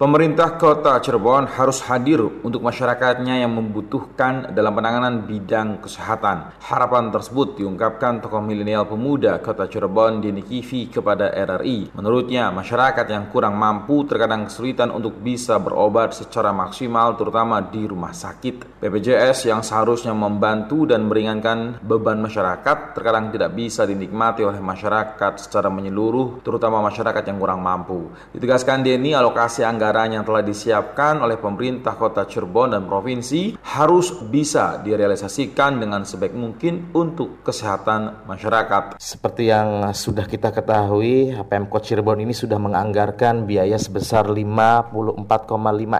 Pemerintah 0.00 0.56
Kota 0.56 0.96
Cirebon 0.96 1.44
harus 1.44 1.84
hadir 1.84 2.24
untuk 2.40 2.64
masyarakatnya 2.64 3.44
yang 3.44 3.52
membutuhkan 3.52 4.48
dalam 4.56 4.72
penanganan 4.72 5.28
bidang 5.28 5.84
kesehatan. 5.84 6.56
Harapan 6.56 7.12
tersebut 7.12 7.60
diungkapkan 7.60 8.24
tokoh 8.24 8.40
milenial 8.40 8.88
pemuda 8.88 9.36
Kota 9.44 9.68
Cirebon 9.68 10.24
Dini 10.24 10.40
Kivi 10.40 10.88
kepada 10.88 11.28
RRI. 11.28 11.92
Menurutnya, 11.92 12.48
masyarakat 12.48 13.04
yang 13.12 13.28
kurang 13.28 13.60
mampu 13.60 14.08
terkadang 14.08 14.48
kesulitan 14.48 14.88
untuk 14.88 15.20
bisa 15.20 15.60
berobat 15.60 16.16
secara 16.16 16.48
maksimal 16.48 17.20
terutama 17.20 17.60
di 17.60 17.84
rumah 17.84 18.16
sakit. 18.16 18.80
BPJS 18.80 19.52
yang 19.52 19.60
seharusnya 19.60 20.16
membantu 20.16 20.88
dan 20.88 21.04
meringankan 21.12 21.76
beban 21.84 22.24
masyarakat 22.24 22.96
terkadang 22.96 23.28
tidak 23.28 23.52
bisa 23.52 23.84
dinikmati 23.84 24.48
oleh 24.48 24.64
masyarakat 24.64 25.32
secara 25.36 25.68
menyeluruh 25.68 26.40
terutama 26.40 26.80
masyarakat 26.88 27.20
yang 27.20 27.36
kurang 27.36 27.60
mampu. 27.60 28.08
Ditegaskan 28.32 28.80
Deni 28.80 29.12
alokasi 29.12 29.60
anggaran 29.60 29.89
anggaran 29.90 30.14
yang 30.14 30.22
telah 30.22 30.46
disiapkan 30.46 31.18
oleh 31.18 31.34
pemerintah 31.34 31.98
kota 31.98 32.22
Cirebon 32.22 32.78
dan 32.78 32.86
provinsi 32.86 33.58
harus 33.58 34.14
bisa 34.22 34.78
direalisasikan 34.78 35.82
dengan 35.82 36.06
sebaik 36.06 36.30
mungkin 36.30 36.94
untuk 36.94 37.42
kesehatan 37.42 38.22
masyarakat. 38.22 39.02
Seperti 39.02 39.50
yang 39.50 39.90
sudah 39.90 40.30
kita 40.30 40.54
ketahui, 40.54 41.34
Pemkot 41.42 41.82
Cirebon 41.82 42.22
ini 42.22 42.30
sudah 42.30 42.62
menganggarkan 42.62 43.50
biaya 43.50 43.74
sebesar 43.82 44.30
54,5 44.30 44.94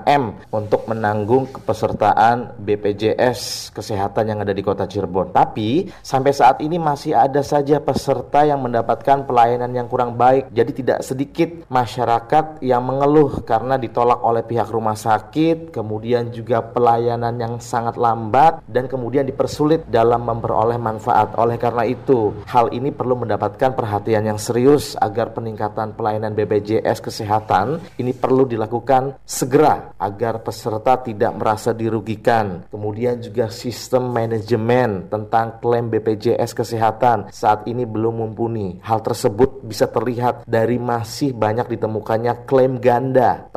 M 0.07 0.39
untuk 0.55 0.87
menanggung 0.87 1.51
kepesertaan 1.51 2.63
BPJS 2.63 3.75
kesehatan 3.75 4.31
yang 4.31 4.39
ada 4.47 4.55
di 4.55 4.63
kota 4.63 4.87
Cirebon. 4.87 5.35
Tapi 5.35 5.91
sampai 5.99 6.31
saat 6.31 6.63
ini 6.63 6.79
masih 6.79 7.19
ada 7.19 7.43
saja 7.43 7.83
peserta 7.83 8.47
yang 8.47 8.63
mendapatkan 8.63 9.27
pelayanan 9.27 9.75
yang 9.75 9.91
kurang 9.91 10.15
baik. 10.15 10.47
Jadi 10.55 10.79
tidak 10.79 11.03
sedikit 11.03 11.67
masyarakat 11.67 12.63
yang 12.63 12.87
mengeluh 12.87 13.43
karena 13.43 13.80
ditolak 13.81 14.21
oleh 14.21 14.45
pihak 14.45 14.69
rumah 14.69 14.95
sakit, 14.95 15.73
kemudian 15.73 16.29
juga 16.29 16.61
pelayanan 16.61 17.35
yang 17.41 17.55
sangat 17.59 17.97
lambat 17.97 18.61
dan 18.69 18.87
kemudian 18.87 19.25
dipersulit 19.25 19.89
dalam 19.89 20.23
memperoleh 20.29 20.77
manfaat. 20.77 21.35
Oleh 21.41 21.57
karena 21.57 21.89
itu, 21.89 22.37
hal 22.47 22.71
ini 22.71 22.93
perlu 22.93 23.17
mendapatkan 23.25 23.73
perhatian 23.73 24.29
yang 24.29 24.39
serius 24.39 24.95
agar 25.01 25.33
peningkatan 25.33 25.97
pelayanan 25.97 26.37
BPJS 26.37 27.01
kesehatan 27.01 27.81
ini 27.97 28.13
perlu 28.13 28.45
dilakukan 28.45 29.19
segera 29.25 29.97
agar 29.97 30.45
peserta 30.45 31.01
tidak 31.01 31.33
merasa 31.41 31.73
dirugikan. 31.73 32.69
Kemudian 32.69 33.25
juga 33.25 33.49
sistem 33.49 34.13
manajemen 34.13 35.09
tentang 35.09 35.59
klaim 35.59 35.89
BPJS 35.89 36.53
kesehatan 36.53 37.33
saat 37.33 37.65
ini 37.65 37.89
belum 37.89 38.21
mumpuni. 38.21 38.79
Hal 38.85 39.01
tersebut 39.01 39.65
bisa 39.65 39.89
terlihat 39.89 40.45
dari 40.45 40.77
masih 40.77 41.33
banyak 41.33 41.73
ditemukannya 41.79 42.45
klaim 42.45 42.83
ganda 42.83 43.49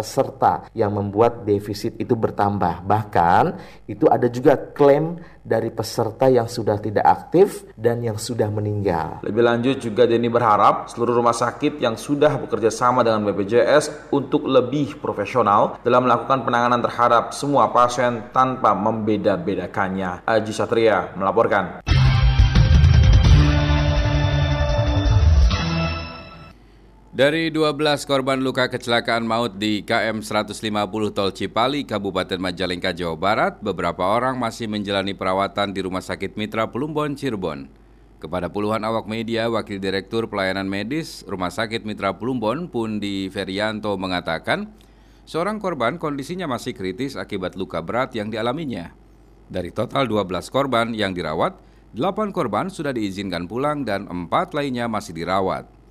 yang 0.77 0.93
membuat 0.93 1.41
defisit 1.47 1.97
itu 1.97 2.13
bertambah. 2.13 2.85
Bahkan 2.85 3.43
itu 3.89 4.05
ada 4.05 4.29
juga 4.29 4.53
klaim 4.53 5.17
dari 5.43 5.69
peserta 5.69 6.31
yang 6.31 6.47
sudah 6.47 6.79
tidak 6.79 7.03
aktif 7.03 7.67
dan 7.75 7.99
yang 7.99 8.15
sudah 8.15 8.47
meninggal. 8.47 9.19
Lebih 9.27 9.43
lanjut 9.43 9.75
juga 9.83 10.07
Denny 10.07 10.31
berharap 10.31 10.87
seluruh 10.87 11.19
rumah 11.19 11.35
sakit 11.35 11.83
yang 11.83 11.99
sudah 11.99 12.39
bekerja 12.39 12.71
sama 12.71 13.03
dengan 13.03 13.27
BPJS 13.27 14.13
untuk 14.15 14.47
lebih 14.47 14.97
profesional 15.03 15.77
dalam 15.83 16.07
melakukan 16.07 16.47
penanganan 16.47 16.79
terhadap 16.79 17.35
semua 17.35 17.69
pasien 17.75 18.31
tanpa 18.31 18.71
membeda-bedakannya. 18.71 20.23
Aji 20.23 20.53
Satria 20.55 21.11
melaporkan. 21.19 21.92
Dari 27.13 27.53
12 27.53 28.09
korban 28.09 28.41
luka 28.41 28.73
kecelakaan 28.73 29.21
maut 29.29 29.61
di 29.61 29.85
KM 29.85 30.25
150 30.25 31.13
Tol 31.13 31.29
Cipali, 31.29 31.85
Kabupaten 31.85 32.41
Majalengka, 32.41 32.89
Jawa 32.89 33.13
Barat, 33.13 33.61
beberapa 33.61 34.01
orang 34.01 34.33
masih 34.41 34.65
menjalani 34.65 35.13
perawatan 35.13 35.77
di 35.77 35.85
Rumah 35.85 36.01
Sakit 36.01 36.33
Mitra 36.33 36.73
Plumbon, 36.73 37.13
Cirebon. 37.13 37.69
Kepada 38.17 38.49
puluhan 38.49 38.81
awak 38.81 39.05
media, 39.05 39.45
Wakil 39.45 39.77
Direktur 39.77 40.25
Pelayanan 40.25 40.65
Medis 40.65 41.21
Rumah 41.29 41.53
Sakit 41.53 41.85
Mitra 41.85 42.17
Plumbon, 42.17 42.65
Pundi 42.65 43.29
Ferianto, 43.29 43.93
mengatakan, 43.93 44.73
seorang 45.29 45.61
korban 45.61 46.01
kondisinya 46.01 46.49
masih 46.49 46.73
kritis 46.73 47.13
akibat 47.13 47.53
luka 47.53 47.85
berat 47.85 48.17
yang 48.17 48.33
dialaminya. 48.33 48.89
Dari 49.53 49.69
total 49.69 50.09
12 50.09 50.49
korban 50.49 50.97
yang 50.97 51.13
dirawat, 51.13 51.61
8 51.93 52.33
korban 52.33 52.73
sudah 52.73 52.89
diizinkan 52.89 53.45
pulang 53.45 53.85
dan 53.85 54.09
4 54.09 54.57
lainnya 54.57 54.89
masih 54.89 55.13
dirawat. 55.13 55.82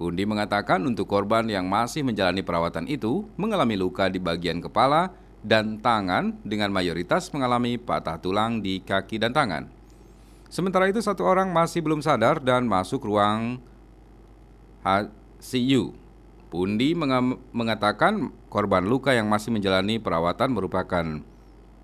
Pundi 0.00 0.24
mengatakan 0.24 0.80
untuk 0.88 1.04
korban 1.12 1.44
yang 1.44 1.68
masih 1.68 2.00
menjalani 2.00 2.40
perawatan 2.40 2.88
itu 2.88 3.28
mengalami 3.36 3.76
luka 3.76 4.08
di 4.08 4.16
bagian 4.16 4.64
kepala 4.64 5.12
dan 5.44 5.76
tangan 5.76 6.40
dengan 6.40 6.72
mayoritas 6.72 7.28
mengalami 7.36 7.76
patah 7.76 8.16
tulang 8.16 8.64
di 8.64 8.80
kaki 8.80 9.20
dan 9.20 9.36
tangan. 9.36 9.68
Sementara 10.48 10.88
itu 10.88 11.04
satu 11.04 11.28
orang 11.28 11.52
masih 11.52 11.84
belum 11.84 12.00
sadar 12.00 12.40
dan 12.40 12.64
masuk 12.64 13.04
ruang 13.04 13.60
HCU. 14.88 15.92
Pundi 16.48 16.96
mengatakan 17.52 18.32
korban 18.48 18.88
luka 18.88 19.12
yang 19.12 19.28
masih 19.28 19.52
menjalani 19.52 20.00
perawatan 20.00 20.48
merupakan 20.48 21.04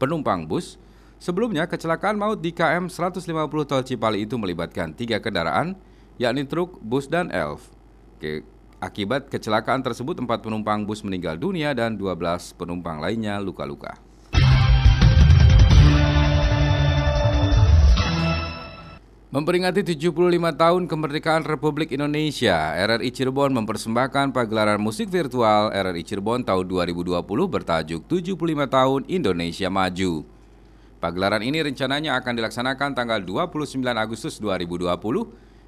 penumpang 0.00 0.48
bus. 0.48 0.80
Sebelumnya 1.20 1.68
kecelakaan 1.68 2.16
maut 2.16 2.40
di 2.40 2.56
KM 2.56 2.88
150 2.88 3.28
Tol 3.68 3.84
Cipali 3.84 4.24
itu 4.24 4.40
melibatkan 4.40 4.96
tiga 4.96 5.20
kendaraan, 5.20 5.76
yakni 6.16 6.48
truk, 6.48 6.80
bus, 6.80 7.12
dan 7.12 7.28
elf. 7.28 7.75
Ke, 8.16 8.40
akibat 8.80 9.28
kecelakaan 9.28 9.84
tersebut, 9.84 10.16
empat 10.16 10.40
penumpang 10.40 10.88
bus 10.88 11.04
meninggal 11.04 11.36
dunia 11.36 11.76
dan 11.76 12.00
12 12.00 12.56
penumpang 12.56 13.00
lainnya 13.00 13.36
luka-luka. 13.40 14.00
Memperingati 19.36 19.84
75 19.84 20.16
tahun 20.56 20.88
kemerdekaan 20.88 21.44
Republik 21.44 21.92
Indonesia, 21.92 22.72
RRI 22.72 23.12
Cirebon 23.12 23.52
mempersembahkan 23.52 24.32
pagelaran 24.32 24.80
musik 24.80 25.12
virtual 25.12 25.68
RRI 25.76 26.08
Cirebon 26.08 26.40
tahun 26.40 26.64
2020 26.64 27.20
bertajuk 27.44 28.00
75 28.08 28.32
tahun 28.64 29.00
Indonesia 29.12 29.68
Maju. 29.68 30.24
Pagelaran 31.04 31.44
ini 31.44 31.60
rencananya 31.60 32.16
akan 32.16 32.32
dilaksanakan 32.32 32.96
tanggal 32.96 33.20
29 33.20 33.76
Agustus 33.92 34.40
2020 34.40 34.88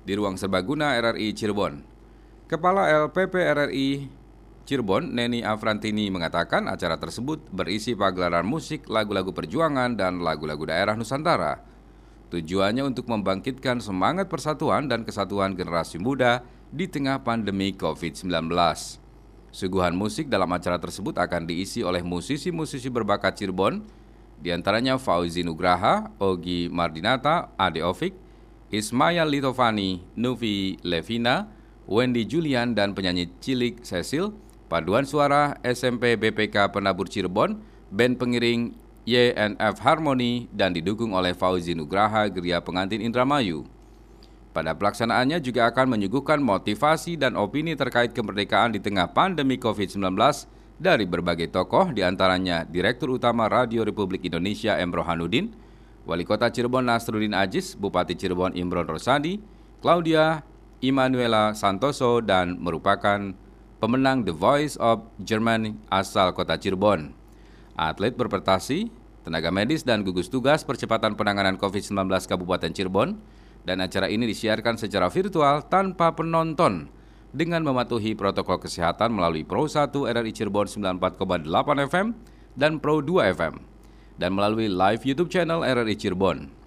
di 0.09 0.13
ruang 0.17 0.41
serbaguna 0.41 0.97
RRI 0.97 1.37
Cirebon. 1.37 1.98
Kepala 2.49 2.89
LPP 2.89 3.45
RRI 3.45 4.09
Cirebon, 4.65 5.13
Neni 5.13 5.45
Afrantini 5.45 6.09
mengatakan 6.09 6.65
acara 6.65 6.97
tersebut 6.97 7.45
berisi 7.53 7.93
pagelaran 7.93 8.49
musik, 8.49 8.89
lagu-lagu 8.89 9.37
perjuangan, 9.37 9.93
dan 9.93 10.25
lagu-lagu 10.25 10.65
daerah 10.65 10.97
Nusantara. 10.97 11.61
Tujuannya 12.33 12.89
untuk 12.89 13.05
membangkitkan 13.05 13.85
semangat 13.85 14.33
persatuan 14.33 14.89
dan 14.89 15.05
kesatuan 15.05 15.53
generasi 15.53 16.01
muda 16.01 16.41
di 16.73 16.89
tengah 16.89 17.21
pandemi 17.21 17.77
COVID-19. 17.77 18.49
Suguhan 19.53 19.93
musik 19.93 20.33
dalam 20.33 20.49
acara 20.49 20.81
tersebut 20.81 21.21
akan 21.21 21.45
diisi 21.45 21.85
oleh 21.85 22.01
musisi-musisi 22.01 22.89
berbakat 22.89 23.45
Cirebon, 23.45 23.85
di 24.41 24.57
antaranya 24.57 24.97
Fauzi 24.97 25.45
Nugraha, 25.45 26.17
Ogi 26.17 26.73
Mardinata, 26.73 27.53
Ade 27.61 27.85
Ovik, 27.85 28.17
Ismail 28.73 29.29
Litovani, 29.29 30.01
Nuvi 30.17 30.81
Levina, 30.81 31.58
Wendy 31.89 32.29
Julian 32.29 32.77
dan 32.77 32.93
penyanyi 32.93 33.33
cilik 33.41 33.81
Cecil, 33.81 34.37
paduan 34.69 35.09
suara 35.09 35.57
SMP 35.65 36.21
BPK 36.21 36.69
Penabur 36.69 37.09
Cirebon, 37.09 37.57
band 37.89 38.21
pengiring 38.21 38.77
YNF 39.09 39.81
Harmony 39.81 40.53
dan 40.53 40.77
didukung 40.77 41.17
oleh 41.17 41.33
Fauzi 41.33 41.73
Nugraha 41.73 42.29
Geria 42.29 42.61
Pengantin 42.61 43.01
Indramayu. 43.01 43.65
Pada 44.53 44.77
pelaksanaannya 44.77 45.41
juga 45.41 45.73
akan 45.73 45.97
menyuguhkan 45.97 46.37
motivasi 46.45 47.17
dan 47.17 47.41
opini 47.41 47.73
terkait 47.73 48.13
kemerdekaan 48.13 48.77
di 48.77 48.85
tengah 48.85 49.09
pandemi 49.09 49.57
COVID-19 49.57 50.13
dari 50.77 51.09
berbagai 51.09 51.49
tokoh 51.49 51.97
di 51.97 52.05
antaranya 52.05 52.69
Direktur 52.69 53.17
Utama 53.17 53.49
Radio 53.49 53.81
Republik 53.81 54.29
Indonesia 54.29 54.77
M. 54.77 54.93
Rohanudin, 54.93 55.57
Wali 56.05 56.29
Kota 56.29 56.53
Cirebon 56.53 56.85
Nasruddin 56.85 57.33
Ajis, 57.33 57.73
Bupati 57.81 58.13
Cirebon 58.13 58.53
Imron 58.53 58.85
Rosadi, 58.85 59.41
Claudia 59.81 60.45
Immanuela 60.79 61.59
Santoso 61.59 62.23
dan 62.23 62.63
merupakan 62.63 63.35
pemenang 63.83 64.23
The 64.23 64.35
Voice 64.35 64.79
of 64.79 65.11
Germany 65.19 65.75
asal 65.91 66.31
kota 66.35 66.55
Cirebon. 66.55 67.15
Atlet 67.75 68.15
berprestasi, 68.15 68.91
tenaga 69.27 69.51
medis 69.51 69.83
dan 69.83 70.07
gugus 70.07 70.31
tugas 70.31 70.63
percepatan 70.63 71.19
penanganan 71.19 71.59
COVID-19 71.59 72.07
Kabupaten 72.31 72.71
Cirebon 72.71 73.19
dan 73.67 73.83
acara 73.83 74.07
ini 74.07 74.31
disiarkan 74.31 74.79
secara 74.79 75.11
virtual 75.11 75.67
tanpa 75.67 76.15
penonton 76.15 76.91
dengan 77.35 77.67
mematuhi 77.67 78.15
protokol 78.15 78.63
kesehatan 78.63 79.15
melalui 79.15 79.43
Pro 79.43 79.67
1 79.67 79.91
RRI 79.95 80.33
Cirebon 80.35 80.67
94,8 80.71 81.47
FM 81.91 82.07
dan 82.55 82.79
Pro 82.79 83.03
2 83.03 83.35
FM 83.35 83.55
dan 84.19 84.31
melalui 84.35 84.67
live 84.71 85.03
YouTube 85.03 85.31
channel 85.31 85.63
RRI 85.63 85.95
Cirebon. 85.95 86.58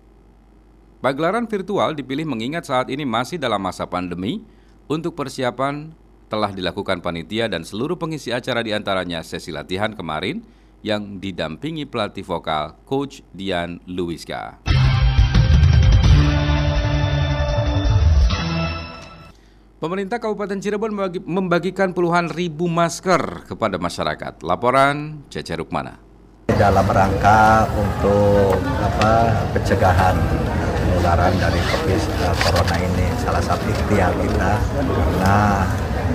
Pagelaran 1.01 1.49
virtual 1.49 1.97
dipilih 1.97 2.29
mengingat 2.29 2.69
saat 2.69 2.85
ini 2.93 3.09
masih 3.09 3.41
dalam 3.41 3.57
masa 3.57 3.89
pandemi 3.89 4.45
untuk 4.85 5.17
persiapan 5.17 5.89
telah 6.29 6.53
dilakukan 6.53 7.01
panitia 7.01 7.49
dan 7.49 7.65
seluruh 7.65 7.97
pengisi 7.97 8.29
acara 8.29 8.61
di 8.61 8.69
antaranya 8.69 9.25
sesi 9.25 9.49
latihan 9.49 9.97
kemarin 9.97 10.45
yang 10.85 11.17
didampingi 11.17 11.89
pelatih 11.89 12.21
vokal 12.21 12.77
Coach 12.85 13.25
Dian 13.33 13.81
Luiska. 13.89 14.61
Pemerintah 19.81 20.21
Kabupaten 20.21 20.61
Cirebon 20.61 20.93
membagikan 21.25 21.97
puluhan 21.97 22.29
ribu 22.29 22.69
masker 22.69 23.49
kepada 23.49 23.81
masyarakat. 23.81 24.45
Laporan 24.45 25.25
Cece 25.33 25.57
Rukmana. 25.57 25.97
Dalam 26.53 26.85
rangka 26.85 27.65
untuk 27.73 28.61
apa 28.77 29.33
pencegahan 29.49 30.13
penularan 31.01 31.33
dari 31.41 31.57
COVID 31.57 32.01
eh, 32.21 32.35
corona 32.45 32.75
ini 32.77 33.07
salah 33.25 33.41
satu 33.41 33.65
ikhtiar 33.65 34.13
kita 34.21 34.51
karena 34.61 35.37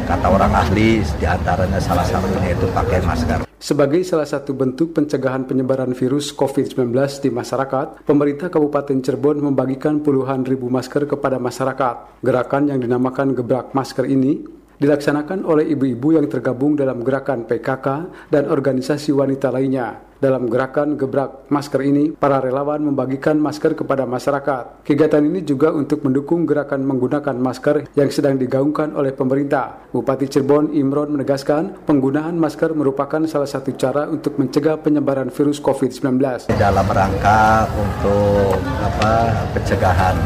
kata 0.06 0.26
orang 0.30 0.52
ahli 0.54 1.02
di 1.02 1.26
antaranya 1.26 1.82
salah 1.82 2.06
satunya 2.06 2.54
itu 2.54 2.70
pakai 2.70 3.02
masker. 3.02 3.38
Sebagai 3.58 4.06
salah 4.06 4.30
satu 4.30 4.54
bentuk 4.54 4.94
pencegahan 4.94 5.42
penyebaran 5.42 5.90
virus 5.90 6.30
COVID-19 6.30 6.94
di 7.18 7.34
masyarakat, 7.34 8.06
pemerintah 8.06 8.46
Kabupaten 8.46 9.02
Cirebon 9.02 9.42
membagikan 9.42 10.06
puluhan 10.06 10.46
ribu 10.46 10.70
masker 10.70 11.10
kepada 11.10 11.42
masyarakat. 11.42 12.22
Gerakan 12.22 12.70
yang 12.70 12.78
dinamakan 12.78 13.34
Gebrak 13.34 13.74
Masker 13.74 14.06
ini 14.06 14.38
dilaksanakan 14.76 15.44
oleh 15.44 15.72
ibu-ibu 15.72 16.16
yang 16.16 16.26
tergabung 16.28 16.76
dalam 16.76 17.00
gerakan 17.00 17.48
PKK 17.48 17.86
dan 18.28 18.48
organisasi 18.48 19.12
wanita 19.12 19.48
lainnya. 19.52 20.06
Dalam 20.16 20.48
gerakan 20.48 20.96
gebrak 20.96 21.44
masker 21.52 21.84
ini, 21.84 22.08
para 22.16 22.40
relawan 22.40 22.80
membagikan 22.80 23.36
masker 23.36 23.76
kepada 23.76 24.08
masyarakat. 24.08 24.80
Kegiatan 24.80 25.20
ini 25.20 25.44
juga 25.44 25.76
untuk 25.76 26.08
mendukung 26.08 26.48
gerakan 26.48 26.88
menggunakan 26.88 27.36
masker 27.36 27.92
yang 27.92 28.08
sedang 28.08 28.40
digaungkan 28.40 28.96
oleh 28.96 29.12
pemerintah. 29.12 29.92
Bupati 29.92 30.24
Cirebon 30.24 30.72
Imron 30.72 31.12
menegaskan 31.12 31.84
penggunaan 31.84 32.40
masker 32.40 32.72
merupakan 32.72 33.20
salah 33.28 33.48
satu 33.48 33.76
cara 33.76 34.08
untuk 34.08 34.40
mencegah 34.40 34.80
penyebaran 34.80 35.28
virus 35.28 35.60
COVID-19. 35.60 36.48
Dalam 36.56 36.86
rangka 36.88 37.68
untuk 37.76 38.56
apa 38.80 39.36
pencegahan 39.52 40.16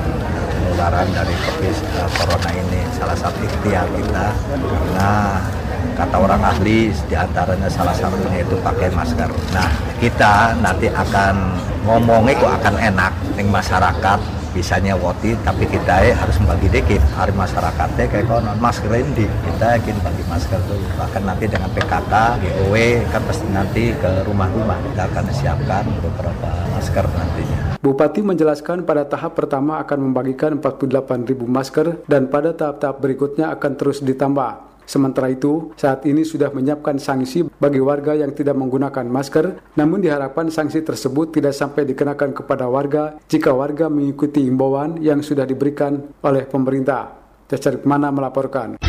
penularan 0.80 1.12
dari 1.12 1.36
COVID 1.36 1.76
corona 2.16 2.50
ini 2.56 2.80
salah 2.96 3.12
satu 3.12 3.36
ikhtiar 3.44 3.84
kita. 3.92 4.32
Karena 4.48 5.12
kata 5.92 6.16
orang 6.16 6.40
ahli 6.40 6.88
di 6.88 7.12
antaranya 7.12 7.68
salah 7.68 7.92
satunya 7.92 8.40
itu 8.40 8.56
pakai 8.64 8.88
masker. 8.88 9.28
Nah 9.52 9.68
kita 10.00 10.56
nanti 10.64 10.88
akan 10.88 11.52
ngomongnya 11.84 12.32
kok 12.40 12.52
akan 12.64 12.74
enak 12.80 13.12
nih 13.36 13.44
masyarakat 13.44 14.20
bisanya 14.56 14.96
woti 14.96 15.36
tapi 15.44 15.68
kita 15.68 16.16
harus 16.16 16.40
membagi 16.40 16.72
dikit. 16.72 17.04
Hari 17.12 17.36
masyarakatnya 17.36 18.04
kayak 18.08 18.24
kok 18.24 18.40
non 18.40 18.56
masker 18.56 18.88
ini 18.96 19.28
kita 19.28 19.76
yakin 19.76 19.96
bagi 20.00 20.24
masker 20.32 20.64
dulu. 20.64 20.88
Bahkan 20.96 21.22
nanti 21.28 21.44
dengan 21.44 21.68
PKK 21.76 22.40
GOW 22.40 22.74
kan 23.12 23.20
pasti 23.28 23.46
nanti 23.52 23.92
ke 24.00 24.24
rumah-rumah 24.24 24.80
kita 24.88 25.12
akan 25.12 25.24
siapkan 25.28 25.84
beberapa 26.00 26.48
masker 26.72 27.04
nantinya 27.04 27.59
Bupati 27.80 28.20
menjelaskan 28.20 28.84
pada 28.84 29.08
tahap 29.08 29.40
pertama 29.40 29.80
akan 29.80 30.12
membagikan 30.12 30.60
48 30.60 31.24
ribu 31.24 31.48
masker 31.48 32.04
dan 32.04 32.28
pada 32.28 32.52
tahap-tahap 32.52 33.00
berikutnya 33.00 33.48
akan 33.56 33.72
terus 33.80 34.04
ditambah 34.04 34.68
Sementara 34.90 35.30
itu, 35.30 35.70
saat 35.78 36.02
ini 36.02 36.26
sudah 36.26 36.50
menyiapkan 36.50 36.98
sanksi 36.98 37.46
bagi 37.62 37.78
warga 37.78 38.10
yang 38.10 38.34
tidak 38.34 38.58
menggunakan 38.58 39.06
masker, 39.06 39.78
namun 39.78 40.02
diharapkan 40.02 40.50
sanksi 40.50 40.82
tersebut 40.82 41.30
tidak 41.30 41.54
sampai 41.54 41.86
dikenakan 41.86 42.34
kepada 42.34 42.66
warga 42.66 43.14
jika 43.30 43.54
warga 43.54 43.86
mengikuti 43.86 44.42
imbauan 44.42 44.98
yang 44.98 45.22
sudah 45.22 45.46
diberikan 45.46 46.10
oleh 46.26 46.42
pemerintah. 46.42 47.22
Cacar 47.46 47.78
Mana 47.86 48.10
melaporkan. 48.10 48.82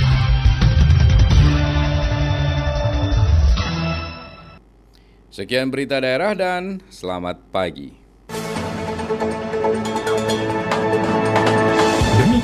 Sekian 5.30 5.69
berita 5.69 6.01
daerah 6.01 6.34
dan 6.34 6.82
selamat 6.89 7.54
pagi. 7.54 8.01